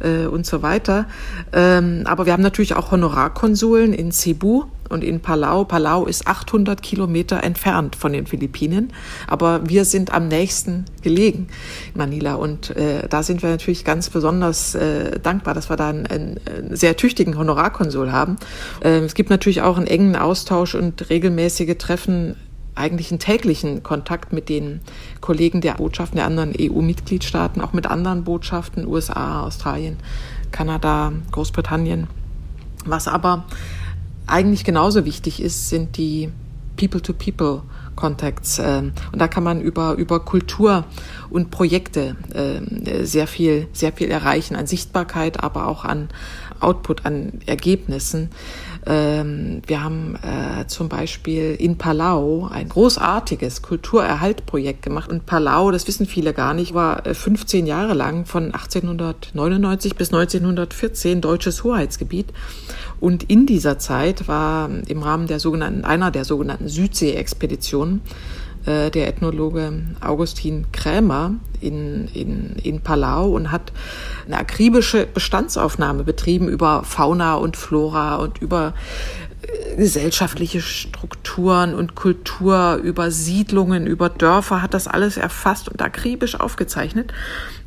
äh, 0.00 0.26
und 0.26 0.44
so 0.44 0.60
weiter. 0.60 1.06
Ähm, 1.54 2.02
aber 2.04 2.26
wir 2.26 2.34
haben 2.34 2.42
natürlich 2.42 2.74
auch 2.74 2.90
Honorarkonsuln 2.90 3.94
in 3.94 4.12
Cebu 4.12 4.64
und 4.88 5.04
in 5.04 5.20
Palau. 5.20 5.64
Palau 5.64 6.06
ist 6.06 6.26
800 6.26 6.82
Kilometer 6.82 7.42
entfernt 7.42 7.96
von 7.96 8.12
den 8.12 8.26
Philippinen, 8.26 8.92
aber 9.26 9.68
wir 9.68 9.84
sind 9.84 10.12
am 10.12 10.28
nächsten 10.28 10.84
gelegen, 11.02 11.48
Manila. 11.94 12.34
Und 12.34 12.76
äh, 12.76 13.06
da 13.08 13.22
sind 13.22 13.42
wir 13.42 13.50
natürlich 13.50 13.84
ganz 13.84 14.10
besonders 14.10 14.74
äh, 14.74 15.18
dankbar, 15.20 15.54
dass 15.54 15.70
wir 15.70 15.76
da 15.76 15.88
einen, 15.88 16.06
einen, 16.06 16.40
sehr 16.70 16.96
tüchtigen 16.96 17.38
Honorarkonsul 17.38 18.12
haben. 18.12 18.36
Äh, 18.82 19.00
es 19.00 19.14
gibt 19.14 19.30
natürlich 19.30 19.62
auch 19.62 19.76
einen 19.76 19.86
engen 19.86 20.16
Austausch 20.16 20.74
und 20.74 21.10
regelmäßige 21.10 21.76
Treffen 21.78 22.36
eigentlich 22.74 23.10
einen 23.10 23.20
täglichen 23.20 23.82
Kontakt 23.82 24.32
mit 24.32 24.48
den 24.48 24.80
Kollegen 25.20 25.60
der 25.60 25.74
Botschaften 25.74 26.16
der 26.16 26.26
anderen 26.26 26.52
EU-Mitgliedstaaten, 26.58 27.60
auch 27.60 27.72
mit 27.72 27.86
anderen 27.86 28.24
Botschaften, 28.24 28.86
USA, 28.86 29.42
Australien, 29.42 29.96
Kanada, 30.50 31.12
Großbritannien. 31.30 32.08
Was 32.84 33.08
aber 33.08 33.44
eigentlich 34.26 34.64
genauso 34.64 35.04
wichtig 35.04 35.42
ist, 35.42 35.68
sind 35.68 35.96
die 35.96 36.30
People-to-People. 36.76 37.62
Contacts. 37.96 38.58
Ähm, 38.58 38.92
und 39.12 39.20
da 39.20 39.28
kann 39.28 39.42
man 39.42 39.60
über, 39.60 39.94
über 39.94 40.20
Kultur 40.20 40.84
und 41.30 41.50
Projekte 41.50 42.16
ähm, 42.34 42.84
sehr 43.04 43.26
viel, 43.26 43.68
sehr 43.72 43.92
viel 43.92 44.10
erreichen 44.10 44.56
an 44.56 44.66
Sichtbarkeit, 44.66 45.42
aber 45.42 45.68
auch 45.68 45.84
an 45.84 46.08
Output, 46.60 47.04
an 47.06 47.40
Ergebnissen. 47.46 48.30
Ähm, 48.86 49.62
wir 49.66 49.82
haben 49.82 50.16
äh, 50.16 50.66
zum 50.66 50.88
Beispiel 50.88 51.56
in 51.58 51.78
Palau 51.78 52.48
ein 52.50 52.68
großartiges 52.68 53.62
Kulturerhaltprojekt 53.62 54.82
gemacht. 54.82 55.10
Und 55.10 55.26
Palau, 55.26 55.70
das 55.70 55.88
wissen 55.88 56.06
viele 56.06 56.34
gar 56.34 56.52
nicht, 56.54 56.74
war 56.74 57.02
15 57.02 57.64
äh, 57.64 57.68
Jahre 57.68 57.94
lang 57.94 58.26
von 58.26 58.46
1899 58.46 59.96
bis 59.96 60.12
1914 60.12 61.20
deutsches 61.20 61.64
Hoheitsgebiet. 61.64 62.26
Und 63.00 63.24
in 63.24 63.46
dieser 63.46 63.78
Zeit 63.78 64.28
war 64.28 64.70
im 64.86 65.02
Rahmen 65.02 65.26
der 65.26 65.40
sogenannten, 65.40 65.84
einer 65.84 66.10
der 66.10 66.24
sogenannten 66.24 66.68
Südsee-Expeditionen 66.68 68.02
äh, 68.66 68.90
der 68.90 69.08
Ethnologe 69.08 69.72
Augustin 70.00 70.66
Krämer 70.72 71.34
in, 71.60 72.08
in, 72.08 72.56
in 72.62 72.80
Palau 72.80 73.30
und 73.30 73.50
hat 73.50 73.72
eine 74.26 74.38
akribische 74.38 75.06
Bestandsaufnahme 75.06 76.04
betrieben 76.04 76.48
über 76.48 76.82
Fauna 76.84 77.34
und 77.34 77.56
Flora 77.56 78.16
und 78.16 78.38
über 78.38 78.74
gesellschaftliche 79.76 80.60
Strukturen 80.60 81.74
und 81.74 81.94
Kultur, 81.94 82.80
über 82.82 83.10
Siedlungen, 83.10 83.86
über 83.86 84.08
Dörfer, 84.08 84.62
hat 84.62 84.74
das 84.74 84.88
alles 84.88 85.16
erfasst 85.16 85.68
und 85.68 85.82
akribisch 85.82 86.38
aufgezeichnet. 86.38 87.12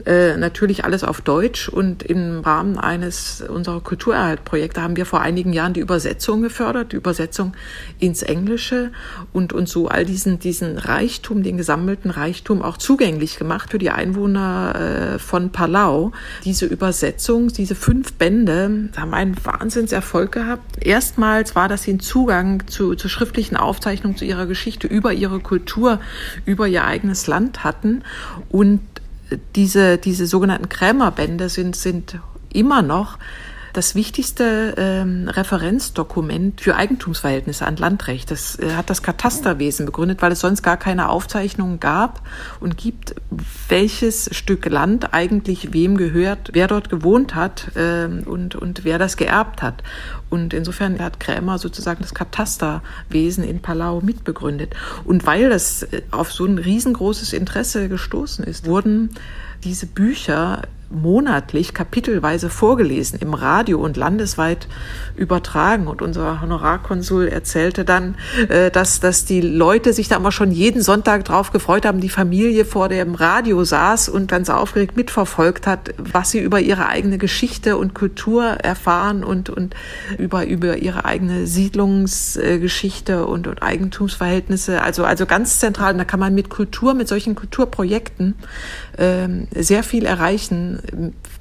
Äh, 0.06 0.38
natürlich 0.38 0.86
alles 0.86 1.04
auf 1.04 1.22
Deutsch 1.22 1.68
und 1.68 2.04
im 2.04 2.40
Rahmen 2.40 2.78
eines 2.78 3.42
unserer 3.42 3.82
Kulturerhaltprojekte 3.82 4.82
haben 4.82 4.96
wir 4.96 5.06
vor 5.06 5.22
einigen 5.22 5.54
Jahren 5.54 5.74
die 5.74 5.80
Übersetzung 5.80 6.42
gefördert, 6.42 6.92
die 6.92 6.98
Übersetzung 6.98 7.54
ins 8.00 8.22
Englische 8.22 8.92
und 9.34 9.54
uns 9.54 9.72
so 9.72 9.88
all 9.88 10.06
diesen, 10.06 10.40
diesen 10.40 10.78
Reichtum, 10.78 11.44
den 11.44 11.58
gesammelten 11.58 12.12
Reichtum 12.12 12.62
auch 12.62 12.78
zugänglich 12.78 13.38
gemacht 13.38 13.72
für 13.72 13.80
die 13.80 13.90
Einwohner 13.90 15.16
äh, 15.16 15.20
von 15.20 15.52
Palau. 15.52 16.12
Diese 16.46 16.68
Übersetzung, 16.68 17.50
diese 17.50 17.76
fünf 17.76 18.14
Bände 18.14 18.90
haben 18.96 19.14
einen 19.14 19.36
Wahnsinnserfolg 19.44 20.32
gehabt. 20.32 20.86
Erstmals 20.86 21.56
war 21.56 21.68
das 21.68 21.84
den 21.98 22.00
Zugang 22.00 22.68
zu, 22.68 22.96
zur 22.96 23.10
schriftlichen 23.10 23.58
Aufzeichnung 23.58 24.16
zu 24.16 24.26
ihrer 24.26 24.46
Geschichte 24.46 24.88
über 24.88 25.14
ihre 25.14 25.40
Kultur, 25.40 26.00
über 26.46 26.68
ihr 26.68 26.86
eigenes 26.86 27.28
Land 27.28 27.64
hatten. 27.64 28.04
Und 28.50 28.82
diese, 29.56 29.98
diese 29.98 30.28
sogenannten 30.28 30.70
Krämerbände 30.70 31.50
sind, 31.50 31.76
sind 31.76 32.20
immer 32.54 32.82
noch 32.82 33.18
das 33.78 33.94
wichtigste 33.94 34.74
ähm, 34.76 35.30
Referenzdokument 35.30 36.62
für 36.62 36.76
Eigentumsverhältnisse 36.76 37.64
an 37.64 37.78
Landrecht. 37.78 38.32
Das 38.32 38.58
äh, 38.58 38.72
hat 38.74 38.90
das 38.90 39.04
Katasterwesen 39.04 39.86
begründet, 39.86 40.24
weil 40.24 40.32
es 40.32 40.40
sonst 40.40 40.64
gar 40.64 40.78
keine 40.78 41.10
Aufzeichnungen 41.10 41.80
gab 41.80 42.22
und 42.60 42.76
gibt, 42.78 43.14
welches 43.70 44.36
Stück 44.36 44.66
Land 44.66 45.14
eigentlich 45.14 45.74
wem 45.74 45.96
gehört, 45.96 46.50
wer 46.54 46.68
dort 46.68 46.90
gewohnt 46.90 47.36
hat 47.36 47.68
ähm, 47.76 48.24
und, 48.26 48.56
und 48.56 48.84
wer 48.84 48.98
das 48.98 49.16
geerbt 49.16 49.62
hat. 49.62 49.84
Und 50.32 50.56
insofern 50.56 51.00
hat 51.00 51.20
Krämer 51.20 51.60
sozusagen 51.60 52.02
das 52.02 52.16
Katasterwesen 52.16 53.44
in 53.44 53.62
Palau 53.62 54.02
mitbegründet. 54.02 54.76
Und 55.06 55.28
weil 55.28 55.50
das 55.50 55.84
äh, 55.84 56.02
auf 56.10 56.34
so 56.34 56.46
ein 56.46 56.58
riesengroßes 56.58 57.32
Interesse 57.32 57.90
gestoßen 57.90 58.44
ist, 58.44 58.66
wurden 58.66 59.12
diese 59.64 59.86
Bücher 59.86 60.64
monatlich 60.90 61.74
kapitelweise 61.74 62.50
vorgelesen 62.50 63.20
im 63.20 63.34
Radio 63.34 63.80
und 63.80 63.98
landesweit 63.98 64.68
übertragen. 65.16 65.88
Und 65.88 66.02
unser 66.02 66.42
Honorarkonsul 66.42 67.28
erzählte 67.28 67.86
dann, 67.86 68.16
äh, 68.50 68.72
dass, 68.72 69.00
dass 69.00 69.26
die 69.26 69.42
Leute 69.42 69.94
sich 69.94 70.08
da 70.08 70.18
immer 70.18 70.32
schon 70.32 70.52
jeden 70.52 70.82
Sonntag 70.82 71.26
drauf 71.26 71.52
gefreut 71.52 71.86
haben, 71.86 72.00
die 72.00 72.10
Familie 72.10 72.66
vor 72.66 72.90
dem 72.90 73.16
Radio 73.16 73.64
saß 73.64 74.10
und 74.10 74.28
ganz 74.30 74.50
aufgeregt 74.50 74.96
mitverfolgt 74.96 75.68
hat, 75.68 75.94
was 75.98 76.32
sie 76.32 76.40
über 76.40 76.60
ihre 76.60 76.88
eigene 76.88 77.18
Geschichte 77.18 77.78
und 77.78 77.94
Kultur 77.94 78.44
erfahren 78.44 79.24
und, 79.24 79.50
und 79.50 79.76
über, 80.18 80.46
über 80.46 80.78
ihre 80.78 81.06
eigene 81.06 81.48
Siedlungsgeschichte 81.48 83.26
und, 83.26 83.48
und 83.48 83.62
Eigentumsverhältnisse. 83.62 84.82
Also, 84.82 85.04
also 85.04 85.26
ganz 85.26 85.60
zentral. 85.60 85.94
Und 85.94 86.00
da 86.00 86.06
kann 86.06 86.20
man 86.20 86.34
mit 86.34 86.50
Kultur, 86.50 86.94
mit 86.94 87.08
solchen 87.08 87.36
Kulturprojekten 87.36 88.36
ähm, 88.98 89.48
sehr 89.54 89.84
viel 89.84 90.06
erreichen, 90.06 90.77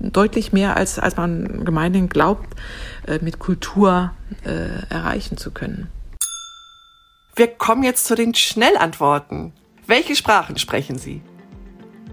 deutlich 0.01 0.53
mehr 0.53 0.77
als, 0.77 0.99
als 0.99 1.17
man 1.17 1.65
gemeinhin 1.65 2.09
glaubt, 2.09 2.55
äh, 3.07 3.19
mit 3.23 3.39
Kultur 3.39 4.13
äh, 4.45 4.93
erreichen 4.93 5.37
zu 5.37 5.51
können. 5.51 5.89
Wir 7.35 7.49
kommen 7.49 7.83
jetzt 7.83 8.07
zu 8.07 8.15
den 8.15 8.35
Schnellantworten. 8.35 9.53
Welche 9.87 10.17
Sprachen 10.17 10.59
sprechen 10.59 10.99
Sie? 10.99 11.21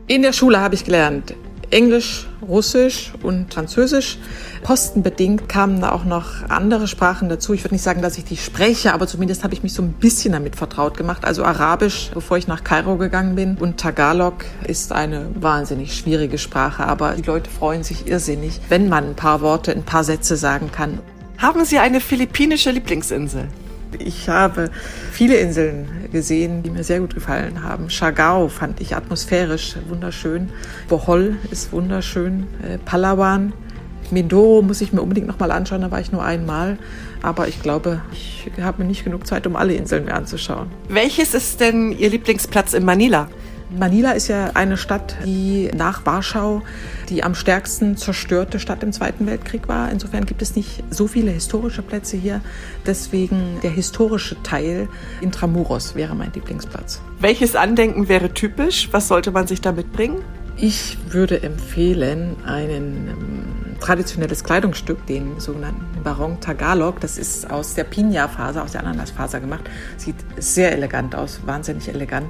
In 0.08 0.22
der 0.22 0.34
Schule 0.34 0.60
habe 0.60 0.76
ich 0.76 0.84
gelernt 0.84 1.34
Englisch, 1.74 2.28
Russisch 2.48 3.12
und 3.24 3.54
Französisch. 3.54 4.18
Postenbedingt 4.64 5.50
kamen 5.50 5.82
da 5.82 5.92
auch 5.92 6.06
noch 6.06 6.48
andere 6.48 6.88
Sprachen 6.88 7.28
dazu. 7.28 7.54
Ich 7.54 7.64
würde 7.64 7.76
nicht 7.76 7.82
sagen, 7.82 8.02
dass 8.02 8.18
ich 8.18 8.26
die 8.26 8.38
spreche, 8.38 8.94
aber 8.94 9.08
zumindest 9.08 9.44
habe 9.44 9.54
ich 9.54 9.64
mich 9.64 9.74
so 9.74 9.82
ein 9.82 9.94
bisschen 9.94 10.34
damit 10.34 10.56
vertraut 10.56 10.96
gemacht. 10.96 11.26
Also 11.26 11.44
Arabisch, 11.44 12.12
bevor 12.14 12.38
ich 12.38 12.48
nach 12.48 12.64
Kairo 12.64 12.98
gegangen 12.98 13.36
bin. 13.36 13.58
Und 13.58 13.80
Tagalog 13.80 14.46
ist 14.68 14.92
eine 14.92 15.26
wahnsinnig 15.36 15.98
schwierige 15.98 16.38
Sprache, 16.38 16.86
aber 16.86 17.14
die 17.14 17.24
Leute 17.24 17.50
freuen 17.50 17.84
sich 17.84 18.08
irrsinnig, 18.08 18.62
wenn 18.70 18.88
man 18.88 19.10
ein 19.10 19.16
paar 19.16 19.42
Worte, 19.42 19.72
ein 19.72 19.84
paar 19.84 20.04
Sätze 20.04 20.38
sagen 20.38 20.72
kann. 20.72 21.00
Haben 21.40 21.66
Sie 21.66 21.80
eine 21.80 22.00
philippinische 22.00 22.72
Lieblingsinsel? 22.72 23.50
Ich 24.00 24.30
habe 24.30 24.70
viele 25.12 25.36
Inseln 25.36 25.88
gesehen, 26.12 26.64
die 26.64 26.70
mir 26.70 26.84
sehr 26.84 27.00
gut 27.00 27.14
gefallen 27.14 27.64
haben. 27.64 27.90
Chagao 27.90 28.48
fand 28.50 28.82
ich 28.82 28.96
atmosphärisch 28.96 29.76
wunderschön. 29.88 30.50
Bohol 30.88 31.38
ist 31.52 31.72
wunderschön. 31.72 32.48
Äh, 32.64 32.78
Palawan. 32.78 33.54
Mindoro 34.12 34.62
muss 34.62 34.82
ich 34.82 34.94
mir 34.94 35.02
unbedingt 35.02 35.28
nochmal 35.28 35.52
anschauen, 35.52 35.82
da 35.82 35.90
war 35.90 36.00
ich 36.00 36.12
nur 36.12 36.24
einmal. 36.24 36.78
Aber 37.22 37.48
ich 37.48 37.62
glaube, 37.62 38.02
ich 38.12 38.52
habe 38.62 38.84
mir 38.84 38.88
nicht 38.88 39.04
genug 39.04 39.26
Zeit, 39.26 39.48
um 39.48 39.56
alle 39.56 39.74
Inseln 39.74 40.06
mir 40.06 40.14
anzuschauen. 40.14 40.68
Welches 40.90 41.34
ist 41.34 41.60
denn 41.62 41.92
Ihr 41.98 42.10
Lieblingsplatz 42.10 42.74
in 42.74 42.86
Manila? 42.86 43.30
Manila 43.78 44.12
ist 44.12 44.28
ja 44.28 44.52
eine 44.54 44.78
Stadt, 44.78 45.16
die 45.26 45.72
nach 45.76 46.06
Warschau 46.06 46.62
die 47.10 47.24
am 47.24 47.36
stärksten 47.36 47.98
zerstörte 47.98 48.60
Stadt 48.60 48.82
im 48.84 48.92
Zweiten 48.92 49.28
Weltkrieg 49.28 49.68
war. 49.68 49.92
Insofern 49.92 50.26
gibt 50.26 50.42
es 50.42 50.56
nicht 50.56 50.84
so 50.90 51.08
viele 51.08 51.32
historische 51.32 51.82
Plätze 51.82 52.18
hier. 52.18 52.42
Deswegen 52.86 53.60
der 53.62 53.72
historische 53.72 54.42
Teil 54.42 54.88
Intramuros 55.22 55.96
wäre 55.96 56.16
mein 56.16 56.32
Lieblingsplatz. 56.34 57.02
Welches 57.20 57.56
Andenken 57.56 58.08
wäre 58.08 58.34
typisch? 58.34 58.90
Was 58.92 59.08
sollte 59.08 59.32
man 59.32 59.48
sich 59.48 59.62
da 59.62 59.72
mitbringen? 59.72 60.22
Ich 60.58 60.98
würde 61.10 61.42
empfehlen, 61.42 62.36
ein 62.46 62.70
ähm, 62.70 63.63
traditionelles 63.84 64.46
Kleidungsstück, 64.46 65.06
den 65.08 65.42
sogenannten 65.42 66.04
Barong 66.04 66.40
Tagalog. 66.40 67.02
Das 67.02 67.18
ist 67.18 67.52
aus 67.52 67.74
der 67.74 67.84
Pinya-Faser, 67.84 68.64
aus 68.64 68.72
der 68.72 68.82
Ananasfaser 68.82 69.42
gemacht. 69.42 69.70
Sieht 69.98 70.16
sehr 70.38 70.72
elegant 70.72 71.16
aus, 71.16 71.42
wahnsinnig 71.46 71.90
elegant. 71.90 72.30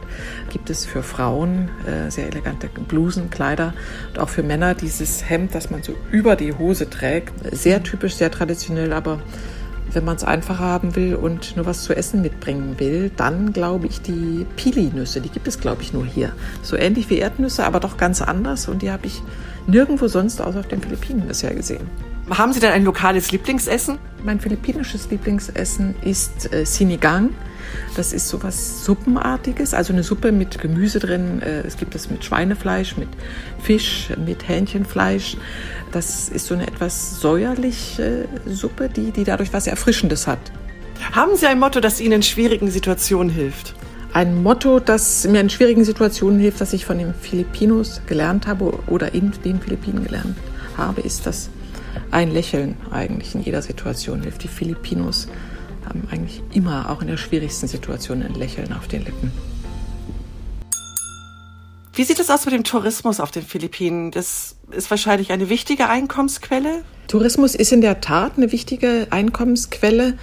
Gibt 0.49 0.71
es 0.71 0.85
für 0.85 1.03
Frauen 1.03 1.69
äh, 1.85 2.09
sehr 2.09 2.27
elegante 2.27 2.67
Blusen, 2.67 3.29
Kleider 3.29 3.75
und 4.09 4.19
auch 4.19 4.29
für 4.29 4.41
Männer 4.41 4.73
dieses 4.73 5.29
Hemd, 5.29 5.53
das 5.53 5.69
man 5.69 5.83
so 5.83 5.93
über 6.11 6.35
die 6.35 6.53
Hose 6.53 6.89
trägt. 6.89 7.33
Sehr 7.55 7.83
typisch, 7.83 8.15
sehr 8.15 8.31
traditionell, 8.31 8.91
aber 8.91 9.19
wenn 9.91 10.05
man 10.05 10.15
es 10.15 10.23
einfacher 10.23 10.63
haben 10.63 10.95
will 10.95 11.13
und 11.13 11.55
nur 11.55 11.67
was 11.67 11.83
zu 11.83 11.95
essen 11.95 12.23
mitbringen 12.23 12.79
will, 12.79 13.11
dann 13.15 13.53
glaube 13.53 13.85
ich 13.85 14.01
die 14.01 14.47
Pili-Nüsse, 14.55 15.21
die 15.21 15.29
gibt 15.29 15.47
es 15.47 15.59
glaube 15.59 15.83
ich 15.83 15.93
nur 15.93 16.05
hier. 16.05 16.33
So 16.63 16.75
ähnlich 16.75 17.11
wie 17.11 17.19
Erdnüsse, 17.19 17.63
aber 17.63 17.79
doch 17.79 17.97
ganz 17.97 18.23
anders 18.23 18.67
und 18.67 18.81
die 18.81 18.89
habe 18.89 19.05
ich 19.05 19.21
nirgendwo 19.67 20.07
sonst 20.07 20.41
außer 20.41 20.59
auf 20.59 20.67
den 20.67 20.81
Philippinen 20.81 21.27
bisher 21.27 21.53
gesehen. 21.53 21.87
Haben 22.29 22.53
Sie 22.53 22.59
denn 22.59 22.71
ein 22.71 22.85
lokales 22.85 23.31
Lieblingsessen? 23.31 23.99
Mein 24.23 24.39
philippinisches 24.39 25.09
Lieblingsessen 25.11 25.95
ist 26.03 26.53
äh, 26.53 26.65
Sinigang. 26.65 27.31
Das 27.95 28.13
ist 28.13 28.29
sowas 28.29 28.85
Suppenartiges, 28.85 29.73
also 29.73 29.91
eine 29.91 30.03
Suppe 30.03 30.31
mit 30.31 30.59
Gemüse 30.59 30.99
drin. 30.99 31.41
Äh, 31.41 31.61
es 31.61 31.75
gibt 31.75 31.95
es 31.95 32.09
mit 32.09 32.23
Schweinefleisch, 32.23 32.95
mit 32.95 33.09
Fisch, 33.61 34.09
mit 34.25 34.47
Hähnchenfleisch. 34.47 35.35
Das 35.91 36.29
ist 36.29 36.47
so 36.47 36.53
eine 36.53 36.65
etwas 36.65 37.19
säuerliche 37.19 38.25
Suppe, 38.45 38.87
die, 38.89 39.11
die 39.11 39.25
dadurch 39.25 39.51
was 39.51 39.67
Erfrischendes 39.67 40.25
hat. 40.25 40.39
Haben 41.11 41.35
Sie 41.35 41.45
ein 41.47 41.59
Motto, 41.59 41.81
das 41.81 41.99
Ihnen 41.99 42.13
in 42.13 42.23
schwierigen 42.23 42.71
Situationen 42.71 43.31
hilft? 43.31 43.75
Ein 44.13 44.43
Motto, 44.43 44.79
das 44.79 45.27
mir 45.27 45.41
in 45.41 45.49
schwierigen 45.49 45.83
Situationen 45.83 46.39
hilft, 46.39 46.61
das 46.61 46.71
ich 46.73 46.85
von 46.85 46.99
den 46.99 47.15
Filipinos 47.15 47.99
gelernt 48.05 48.45
habe 48.45 48.77
oder 48.85 49.15
in 49.15 49.31
den 49.43 49.59
Philippinen 49.59 50.03
gelernt 50.03 50.37
habe, 50.77 51.01
ist, 51.01 51.25
dass 51.25 51.49
ein 52.11 52.29
Lächeln 52.29 52.77
eigentlich 52.91 53.33
in 53.33 53.41
jeder 53.41 53.63
Situation 53.63 54.21
hilft. 54.21 54.43
Die 54.43 54.47
Filipinos 54.47 55.27
haben 55.83 56.07
eigentlich 56.11 56.43
immer, 56.53 56.91
auch 56.91 57.01
in 57.01 57.07
der 57.07 57.17
schwierigsten 57.17 57.67
Situation, 57.67 58.21
ein 58.21 58.35
Lächeln 58.35 58.71
auf 58.73 58.87
den 58.87 59.03
Lippen. 59.03 59.31
Wie 61.95 62.03
sieht 62.03 62.19
es 62.19 62.29
aus 62.29 62.45
mit 62.45 62.53
dem 62.53 62.63
Tourismus 62.63 63.19
auf 63.19 63.31
den 63.31 63.43
Philippinen? 63.43 64.11
Das 64.11 64.57
ist 64.71 64.91
wahrscheinlich 64.91 65.31
eine 65.31 65.49
wichtige 65.49 65.89
Einkommensquelle. 65.89 66.83
Tourismus 67.07 67.53
ist 67.53 67.71
in 67.71 67.81
der 67.81 68.01
Tat 68.01 68.33
eine 68.37 68.51
wichtige 68.51 69.07
Einkommensquelle. 69.09 70.17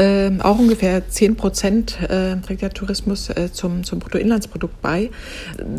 Ähm, 0.00 0.40
auch 0.40 0.58
ungefähr 0.58 1.06
10 1.10 1.36
Prozent 1.36 1.98
äh, 2.00 2.34
trägt 2.36 2.62
der 2.62 2.70
Tourismus 2.70 3.28
äh, 3.28 3.52
zum, 3.52 3.84
zum 3.84 3.98
Bruttoinlandsprodukt 3.98 4.80
bei. 4.80 5.10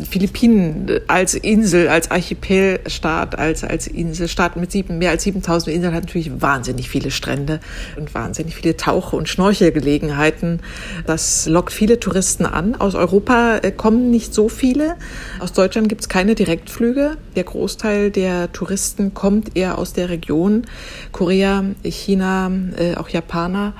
Philippinen 0.08 1.00
als 1.08 1.34
Insel, 1.34 1.88
als 1.88 2.08
Archipelstaat, 2.12 3.36
als, 3.36 3.64
als 3.64 3.88
Inselstaat 3.88 4.56
mit 4.56 4.70
sieben, 4.70 4.98
mehr 4.98 5.10
als 5.10 5.24
7000 5.24 5.74
Inseln 5.74 5.92
hat 5.92 6.04
natürlich 6.04 6.40
wahnsinnig 6.40 6.88
viele 6.88 7.10
Strände 7.10 7.58
und 7.96 8.14
wahnsinnig 8.14 8.54
viele 8.54 8.76
Tauch- 8.76 9.12
und 9.12 9.28
Schnorchelgelegenheiten. 9.28 10.60
Das 11.04 11.48
lockt 11.48 11.72
viele 11.72 11.98
Touristen 11.98 12.46
an. 12.46 12.76
Aus 12.76 12.94
Europa 12.94 13.56
äh, 13.56 13.72
kommen 13.72 14.12
nicht 14.12 14.34
so 14.34 14.48
viele. 14.48 14.94
Aus 15.40 15.52
Deutschland 15.52 15.88
gibt 15.88 16.02
es 16.02 16.08
keine 16.08 16.36
Direktflüge. 16.36 17.16
Der 17.34 17.42
Großteil 17.42 18.12
der 18.12 18.52
Touristen 18.52 19.14
kommt 19.14 19.56
eher 19.56 19.78
aus 19.78 19.94
der 19.94 20.10
Region. 20.10 20.62
Korea, 21.10 21.64
China, 21.82 22.52
äh, 22.76 22.94
auch 22.94 23.08
Japaner 23.08 23.74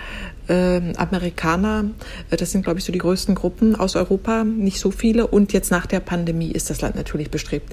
Amerikaner. 0.96 1.90
Äh, 2.30 2.36
das 2.36 2.52
sind, 2.52 2.62
glaube 2.62 2.78
ich, 2.78 2.84
so 2.84 2.92
die 2.92 2.98
größten 2.98 3.34
Gruppen 3.34 3.76
aus 3.76 3.96
Europa, 3.96 4.44
nicht 4.44 4.78
so 4.78 4.90
viele. 4.90 5.26
Und 5.26 5.52
jetzt 5.52 5.70
nach 5.70 5.86
der 5.86 6.00
Pandemie 6.00 6.50
ist 6.50 6.70
das 6.70 6.80
Land 6.80 6.96
natürlich 6.96 7.30
bestrebt, 7.30 7.72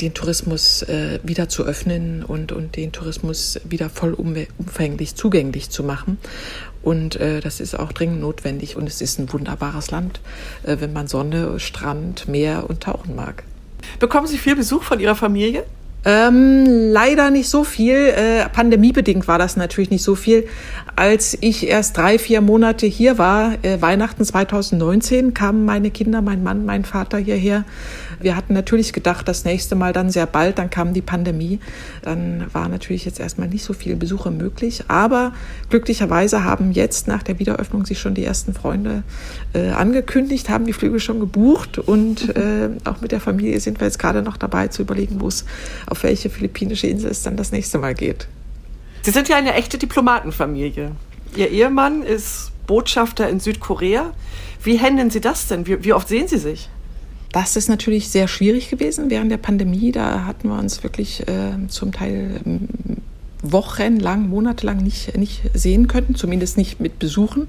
den 0.00 0.14
Tourismus 0.14 0.82
äh, 0.82 1.20
wieder 1.22 1.48
zu 1.48 1.64
öffnen 1.64 2.22
und, 2.22 2.52
und 2.52 2.76
den 2.76 2.92
Tourismus 2.92 3.60
wieder 3.64 3.90
vollumfänglich 3.90 5.14
zugänglich 5.14 5.70
zu 5.70 5.82
machen. 5.84 6.18
Und 6.82 7.16
äh, 7.16 7.40
das 7.40 7.60
ist 7.60 7.78
auch 7.78 7.92
dringend 7.92 8.20
notwendig. 8.20 8.76
Und 8.76 8.86
es 8.86 9.00
ist 9.00 9.18
ein 9.18 9.32
wunderbares 9.32 9.90
Land, 9.90 10.20
äh, 10.62 10.76
wenn 10.80 10.92
man 10.92 11.08
Sonne, 11.08 11.58
Strand, 11.58 12.28
Meer 12.28 12.68
und 12.68 12.82
Tauchen 12.82 13.16
mag. 13.16 13.44
Bekommen 13.98 14.26
Sie 14.26 14.38
viel 14.38 14.56
Besuch 14.56 14.82
von 14.82 15.00
Ihrer 15.00 15.16
Familie? 15.16 15.64
Ähm, 16.06 16.66
leider 16.92 17.30
nicht 17.30 17.48
so 17.48 17.64
viel. 17.64 17.96
Äh, 17.96 18.48
pandemiebedingt 18.48 19.26
war 19.26 19.38
das 19.38 19.56
natürlich 19.56 19.90
nicht 19.90 20.04
so 20.04 20.14
viel. 20.14 20.46
Als 20.94 21.36
ich 21.40 21.66
erst 21.66 21.96
drei, 21.96 22.16
vier 22.20 22.40
Monate 22.40 22.86
hier 22.86 23.18
war, 23.18 23.54
äh, 23.62 23.82
Weihnachten 23.82 24.24
2019, 24.24 25.34
kamen 25.34 25.64
meine 25.64 25.90
Kinder, 25.90 26.22
mein 26.22 26.44
Mann, 26.44 26.64
mein 26.64 26.84
Vater 26.84 27.18
hierher. 27.18 27.64
Wir 28.20 28.36
hatten 28.36 28.54
natürlich 28.54 28.92
gedacht, 28.92 29.26
das 29.26 29.44
nächste 29.44 29.74
Mal 29.74 29.92
dann 29.92 30.08
sehr 30.08 30.26
bald, 30.26 30.58
dann 30.58 30.70
kam 30.70 30.94
die 30.94 31.02
Pandemie. 31.02 31.58
Dann 32.02 32.46
war 32.52 32.68
natürlich 32.68 33.04
jetzt 33.04 33.18
erstmal 33.18 33.48
nicht 33.48 33.64
so 33.64 33.72
viele 33.72 33.96
Besuche 33.96 34.30
möglich. 34.30 34.84
Aber 34.86 35.32
glücklicherweise 35.70 36.44
haben 36.44 36.70
jetzt 36.70 37.08
nach 37.08 37.24
der 37.24 37.40
Wiederöffnung 37.40 37.84
sich 37.84 37.98
schon 37.98 38.14
die 38.14 38.24
ersten 38.24 38.54
Freunde 38.54 39.02
äh, 39.54 39.70
angekündigt, 39.70 40.50
haben 40.50 40.66
die 40.66 40.72
Flüge 40.72 41.00
schon 41.00 41.18
gebucht 41.18 41.78
und 41.78 42.28
äh, 42.36 42.70
auch 42.84 43.00
mit 43.00 43.10
der 43.10 43.20
Familie 43.20 43.58
sind 43.58 43.80
wir 43.80 43.88
jetzt 43.88 43.98
gerade 43.98 44.22
noch 44.22 44.36
dabei 44.36 44.68
zu 44.68 44.82
überlegen, 44.82 45.20
wo 45.20 45.26
es 45.26 45.44
auf 45.86 45.95
welche 46.02 46.30
philippinische 46.30 46.86
Insel 46.86 47.10
es 47.10 47.22
dann 47.22 47.36
das 47.36 47.52
nächste 47.52 47.78
Mal 47.78 47.94
geht. 47.94 48.28
Sie 49.02 49.10
sind 49.10 49.28
ja 49.28 49.36
eine 49.36 49.54
echte 49.54 49.78
Diplomatenfamilie. 49.78 50.92
Ihr 51.36 51.50
Ehemann 51.50 52.02
ist 52.02 52.50
Botschafter 52.66 53.28
in 53.28 53.40
Südkorea. 53.40 54.12
Wie 54.62 54.80
handeln 54.80 55.10
Sie 55.10 55.20
das 55.20 55.46
denn? 55.46 55.66
Wie, 55.66 55.84
wie 55.84 55.92
oft 55.92 56.08
sehen 56.08 56.28
Sie 56.28 56.38
sich? 56.38 56.68
Das 57.32 57.54
ist 57.54 57.68
natürlich 57.68 58.08
sehr 58.08 58.28
schwierig 58.28 58.70
gewesen 58.70 59.10
während 59.10 59.30
der 59.30 59.36
Pandemie. 59.36 59.92
Da 59.92 60.24
hatten 60.24 60.48
wir 60.48 60.58
uns 60.58 60.82
wirklich 60.82 61.26
äh, 61.28 61.68
zum 61.68 61.92
Teil 61.92 62.40
ähm, 62.44 62.68
wochenlang, 63.52 64.28
monatelang 64.28 64.78
nicht, 64.78 65.16
nicht 65.16 65.42
sehen 65.54 65.88
könnten, 65.88 66.14
zumindest 66.14 66.56
nicht 66.56 66.80
mit 66.80 66.98
Besuchen. 66.98 67.48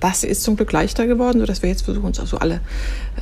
Das 0.00 0.24
ist 0.24 0.42
zum 0.42 0.56
Glück 0.56 0.72
leichter 0.72 1.06
geworden, 1.06 1.40
sodass 1.40 1.62
wir 1.62 1.70
jetzt 1.70 1.82
versuchen, 1.82 2.06
uns 2.06 2.20
also 2.20 2.38
alle 2.38 2.60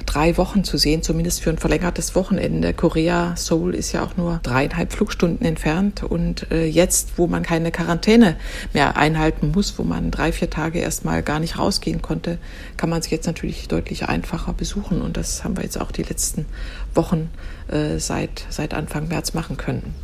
drei 0.07 0.37
Wochen 0.37 0.65
zu 0.65 0.77
sehen, 0.77 1.03
zumindest 1.03 1.41
für 1.41 1.51
ein 1.51 1.59
verlängertes 1.59 2.15
Wochenende. 2.15 2.75
Korea, 2.75 3.37
Seoul 3.37 3.75
ist 3.75 3.93
ja 3.93 4.03
auch 4.03 4.17
nur 4.17 4.41
dreieinhalb 4.43 4.93
Flugstunden 4.93 5.47
entfernt. 5.47 6.03
Und 6.03 6.51
äh, 6.51 6.67
jetzt, 6.67 7.13
wo 7.17 7.27
man 7.27 7.43
keine 7.43 7.71
Quarantäne 7.71 8.37
mehr 8.73 8.97
einhalten 8.97 9.53
muss, 9.55 9.79
wo 9.79 9.85
man 9.85 10.11
drei, 10.11 10.33
vier 10.33 10.51
Tage 10.51 10.81
erstmal 10.81 11.23
gar 11.23 11.39
nicht 11.39 11.59
rausgehen 11.59 12.03
konnte, 12.03 12.39
kann 12.77 12.91
man 12.91 13.03
sich 13.03 13.13
jetzt 13.13 13.27
natürlich 13.27 13.69
deutlich 13.69 14.09
einfacher 14.09 14.53
besuchen. 14.53 15.01
Und 15.01 15.17
das 15.17 15.45
haben 15.45 15.57
wir 15.57 15.63
jetzt 15.63 15.81
auch 15.81 15.93
die 15.93 16.03
letzten 16.03 16.47
Wochen 16.95 17.31
äh, 17.69 17.99
seit, 17.99 18.47
seit 18.51 18.75
Anfang 18.75 19.09
März 19.09 19.35
machen 19.35 19.57
können. 19.57 19.95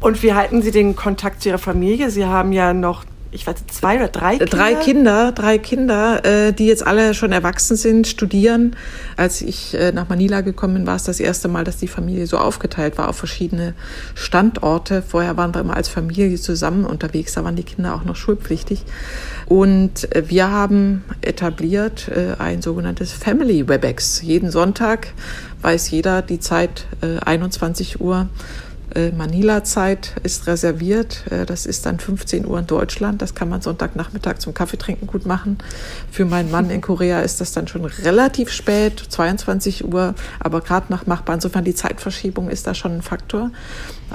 Und 0.00 0.22
wie 0.22 0.32
halten 0.32 0.62
Sie 0.62 0.70
den 0.70 0.94
Kontakt 0.96 1.42
zu 1.42 1.48
Ihrer 1.48 1.58
Familie? 1.58 2.10
Sie 2.10 2.24
haben 2.24 2.52
ja 2.52 2.72
noch 2.72 3.04
ich 3.30 3.46
weiß 3.46 3.66
zwei 3.66 3.96
oder 3.96 4.08
drei 4.08 4.38
Kinder? 4.38 4.46
Drei 4.46 4.74
Kinder, 4.74 5.32
drei 5.32 5.58
Kinder, 5.58 6.24
äh, 6.24 6.52
die 6.52 6.66
jetzt 6.66 6.86
alle 6.86 7.12
schon 7.14 7.32
erwachsen 7.32 7.76
sind, 7.76 8.06
studieren. 8.06 8.74
Als 9.16 9.42
ich 9.42 9.74
äh, 9.74 9.92
nach 9.92 10.08
Manila 10.08 10.40
gekommen 10.40 10.74
bin, 10.74 10.86
war 10.86 10.96
es 10.96 11.04
das 11.04 11.20
erste 11.20 11.48
Mal, 11.48 11.64
dass 11.64 11.76
die 11.76 11.88
Familie 11.88 12.26
so 12.26 12.38
aufgeteilt 12.38 12.96
war 12.96 13.08
auf 13.08 13.16
verschiedene 13.16 13.74
Standorte. 14.14 15.02
Vorher 15.02 15.36
waren 15.36 15.54
wir 15.54 15.60
immer 15.60 15.76
als 15.76 15.88
Familie 15.88 16.34
zusammen 16.36 16.84
unterwegs, 16.84 17.34
da 17.34 17.44
waren 17.44 17.56
die 17.56 17.64
Kinder 17.64 17.94
auch 17.94 18.04
noch 18.04 18.16
schulpflichtig. 18.16 18.84
Und 19.46 20.14
äh, 20.14 20.28
wir 20.28 20.50
haben 20.50 21.04
etabliert 21.20 22.08
äh, 22.08 22.40
ein 22.40 22.62
sogenanntes 22.62 23.12
Family 23.12 23.68
Webex. 23.68 24.22
Jeden 24.22 24.50
Sonntag 24.50 25.08
weiß 25.60 25.90
jeder 25.90 26.22
die 26.22 26.40
Zeit 26.40 26.86
äh, 27.02 27.18
21 27.18 28.00
Uhr 28.00 28.22
äh, 28.22 28.67
Manila-Zeit 29.12 30.14
ist 30.22 30.46
reserviert. 30.46 31.24
Äh, 31.30 31.46
das 31.46 31.66
ist 31.66 31.86
dann 31.86 31.98
15 31.98 32.46
Uhr 32.46 32.58
in 32.58 32.66
Deutschland. 32.66 33.20
Das 33.20 33.34
kann 33.34 33.48
man 33.48 33.60
Sonntagnachmittag 33.60 34.38
zum 34.38 34.54
Kaffeetrinken 34.54 35.06
gut 35.06 35.26
machen. 35.26 35.58
Für 36.10 36.24
meinen 36.24 36.50
Mann 36.50 36.70
in 36.70 36.80
Korea 36.80 37.20
ist 37.20 37.40
das 37.40 37.52
dann 37.52 37.68
schon 37.68 37.84
relativ 37.84 38.50
spät, 38.50 39.02
22 39.08 39.84
Uhr, 39.84 40.14
aber 40.40 40.60
gerade 40.60 40.86
nach 40.88 41.06
machbar. 41.06 41.34
Insofern 41.34 41.64
die 41.64 41.74
Zeitverschiebung 41.74 42.48
ist 42.48 42.66
da 42.66 42.74
schon 42.74 42.92
ein 42.92 43.02
Faktor. 43.02 43.50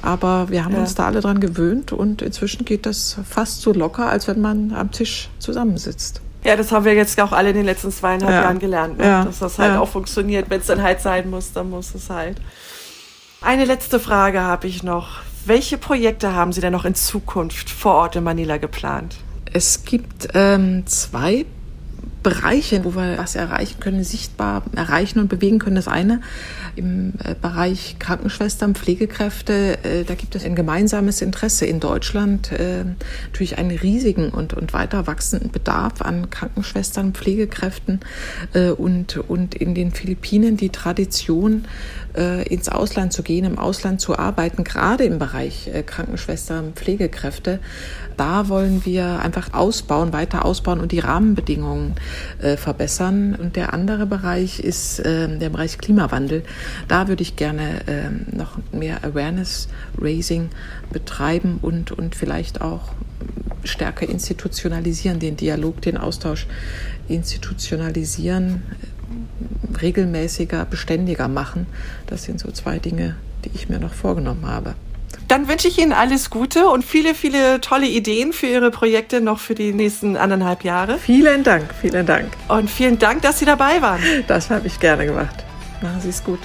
Aber 0.02 0.50
wir 0.50 0.66
haben 0.66 0.74
ja. 0.74 0.80
uns 0.80 0.96
da 0.96 1.06
alle 1.06 1.22
dran 1.22 1.40
gewöhnt 1.40 1.92
und 1.92 2.22
inzwischen 2.22 2.66
geht 2.66 2.86
das 2.86 3.18
fast 3.30 3.62
so 3.62 3.74
locker, 3.74 4.08
als 4.10 4.28
wenn 4.28 4.42
man 4.42 4.74
am 4.74 4.92
Tisch 4.92 5.30
zusammensitzt. 5.40 6.22
Ja, 6.44 6.56
das 6.56 6.72
haben 6.72 6.84
wir 6.84 6.94
jetzt 6.94 7.20
auch 7.22 7.32
alle 7.32 7.50
in 7.50 7.56
den 7.56 7.66
letzten 7.66 7.92
zweieinhalb 7.92 8.34
ja. 8.34 8.42
Jahren 8.42 8.60
gelernt, 8.60 8.98
ne? 8.98 9.06
ja. 9.06 9.24
dass 9.24 9.40
das 9.40 9.60
halt 9.60 9.78
auch 9.78 9.88
funktioniert. 9.88 10.50
Wenn 10.50 10.60
es 10.60 10.68
dann 10.68 10.82
halt 10.82 11.00
sein 11.00 11.30
muss, 11.30 11.54
dann 11.54 11.70
muss 11.70 11.96
es 11.96 12.10
halt. 12.10 12.38
Eine 13.44 13.66
letzte 13.66 14.00
Frage 14.00 14.40
habe 14.40 14.68
ich 14.68 14.84
noch. 14.84 15.20
Welche 15.46 15.78
Projekte 15.78 16.34
haben 16.34 16.54
Sie 16.54 16.62
denn 16.62 16.72
noch 16.72 16.86
in 16.86 16.96
Zukunft 16.96 17.70
vor 17.70 17.96
Ort 17.96 18.16
in 18.16 18.24
Manila 18.24 18.56
geplant? 18.56 19.18
Es 19.52 19.84
gibt 19.84 20.30
ähm, 20.34 20.88
zwei 20.88 21.46
Bereiche, 22.24 22.86
wo 22.86 22.96
wir 22.96 23.18
was 23.18 23.36
erreichen 23.36 23.82
können, 23.82 24.04
sichtbar 24.04 24.64
erreichen 24.76 25.20
und 25.20 25.28
bewegen 25.28 25.60
können. 25.60 25.76
Das 25.76 25.90
eine 25.90 26.22
im 26.76 27.14
äh, 27.24 27.36
Bereich 27.40 27.98
Krankenschwestern, 28.00 28.76
Pflegekräfte, 28.76 29.84
äh, 29.84 30.04
da 30.06 30.16
gibt 30.16 30.34
es 30.36 30.46
ein 30.46 30.56
gemeinsames 30.56 31.22
Interesse 31.22 31.66
in 31.66 31.82
Deutschland, 31.82 32.52
äh, 32.54 32.86
natürlich 33.26 33.58
einen 33.58 33.78
riesigen 33.78 34.30
und, 34.30 34.54
und 34.54 34.74
weiter 34.74 35.06
wachsenden 35.06 35.52
Bedarf 35.52 36.02
an 36.02 36.30
Krankenschwestern, 36.30 37.14
Pflegekräften 37.14 38.00
und, 38.78 39.18
und 39.18 39.56
in 39.56 39.76
den 39.76 39.92
Philippinen 39.92 40.56
die 40.56 40.70
Tradition, 40.70 41.66
ins 42.16 42.70
Ausland 42.70 43.12
zu 43.12 43.24
gehen, 43.24 43.46
im 43.46 43.58
Ausland 43.58 44.00
zu 44.00 44.18
arbeiten, 44.18 44.64
gerade 44.64 45.04
im 45.04 45.18
Bereich 45.18 45.70
Krankenschwestern, 45.86 46.74
Pflegekräfte. 46.74 47.60
Da 48.18 48.50
wollen 48.50 48.86
wir 48.86 49.20
einfach 49.20 49.54
ausbauen, 49.54 50.14
weiter 50.14 50.46
ausbauen 50.46 50.80
und 50.80 50.92
die 50.92 51.00
Rahmenbedingungen 51.00 51.96
verbessern. 52.58 53.36
Und 53.36 53.56
der 53.56 53.74
andere 53.74 54.06
Bereich 54.06 54.60
ist 54.60 55.04
der 55.04 55.50
Bereich 55.50 55.80
Klimawandel. 55.80 56.44
Da 56.88 57.08
würde 57.08 57.24
ich 57.24 57.36
gerne 57.36 57.88
äh, 57.88 58.36
noch 58.36 58.58
mehr 58.72 59.04
Awareness-Raising 59.04 60.50
betreiben 60.92 61.60
und, 61.62 61.92
und 61.92 62.16
vielleicht 62.16 62.62
auch 62.62 62.94
stärker 63.64 64.08
institutionalisieren, 64.08 65.20
den 65.20 65.38
Dialog, 65.38 65.82
den 65.82 65.98
Austausch 65.98 66.48
institutionalisieren, 67.08 68.64
regelmäßiger, 69.82 70.66
beständiger 70.66 71.28
machen. 71.28 71.68
Das 72.08 72.24
sind 72.24 72.40
so 72.40 72.52
zwei 72.52 72.80
Dinge, 72.80 73.16
die 73.46 73.52
ich 73.54 73.70
mir 73.70 73.80
noch 73.80 73.94
vorgenommen 73.94 74.48
habe. 74.48 74.76
Dann 75.28 75.48
wünsche 75.48 75.68
ich 75.68 75.80
Ihnen 75.80 75.94
alles 75.94 76.30
Gute 76.30 76.68
und 76.68 76.84
viele, 76.84 77.16
viele 77.16 77.62
tolle 77.62 77.88
Ideen 77.88 78.34
für 78.34 78.48
Ihre 78.48 78.72
Projekte 78.72 79.22
noch 79.22 79.40
für 79.40 79.56
die 79.56 79.74
nächsten 79.74 80.18
anderthalb 80.18 80.64
Jahre. 80.64 80.98
Vielen 80.98 81.44
Dank, 81.44 81.74
vielen 81.80 82.06
Dank. 82.06 82.28
Und 82.50 82.70
vielen 82.70 83.00
Dank, 83.00 83.22
dass 83.22 83.40
Sie 83.40 83.46
dabei 83.46 83.82
waren. 83.82 84.02
Das 84.28 84.50
habe 84.50 84.68
ich 84.68 84.80
gerne 84.80 85.06
gemacht. 85.06 85.44
Machen 85.82 86.02
Sie 86.02 86.10
es 86.10 86.24
gut. 86.24 86.40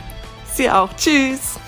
Sie 0.55 0.71
auch. 0.71 0.91
Tschüss. 0.97 1.59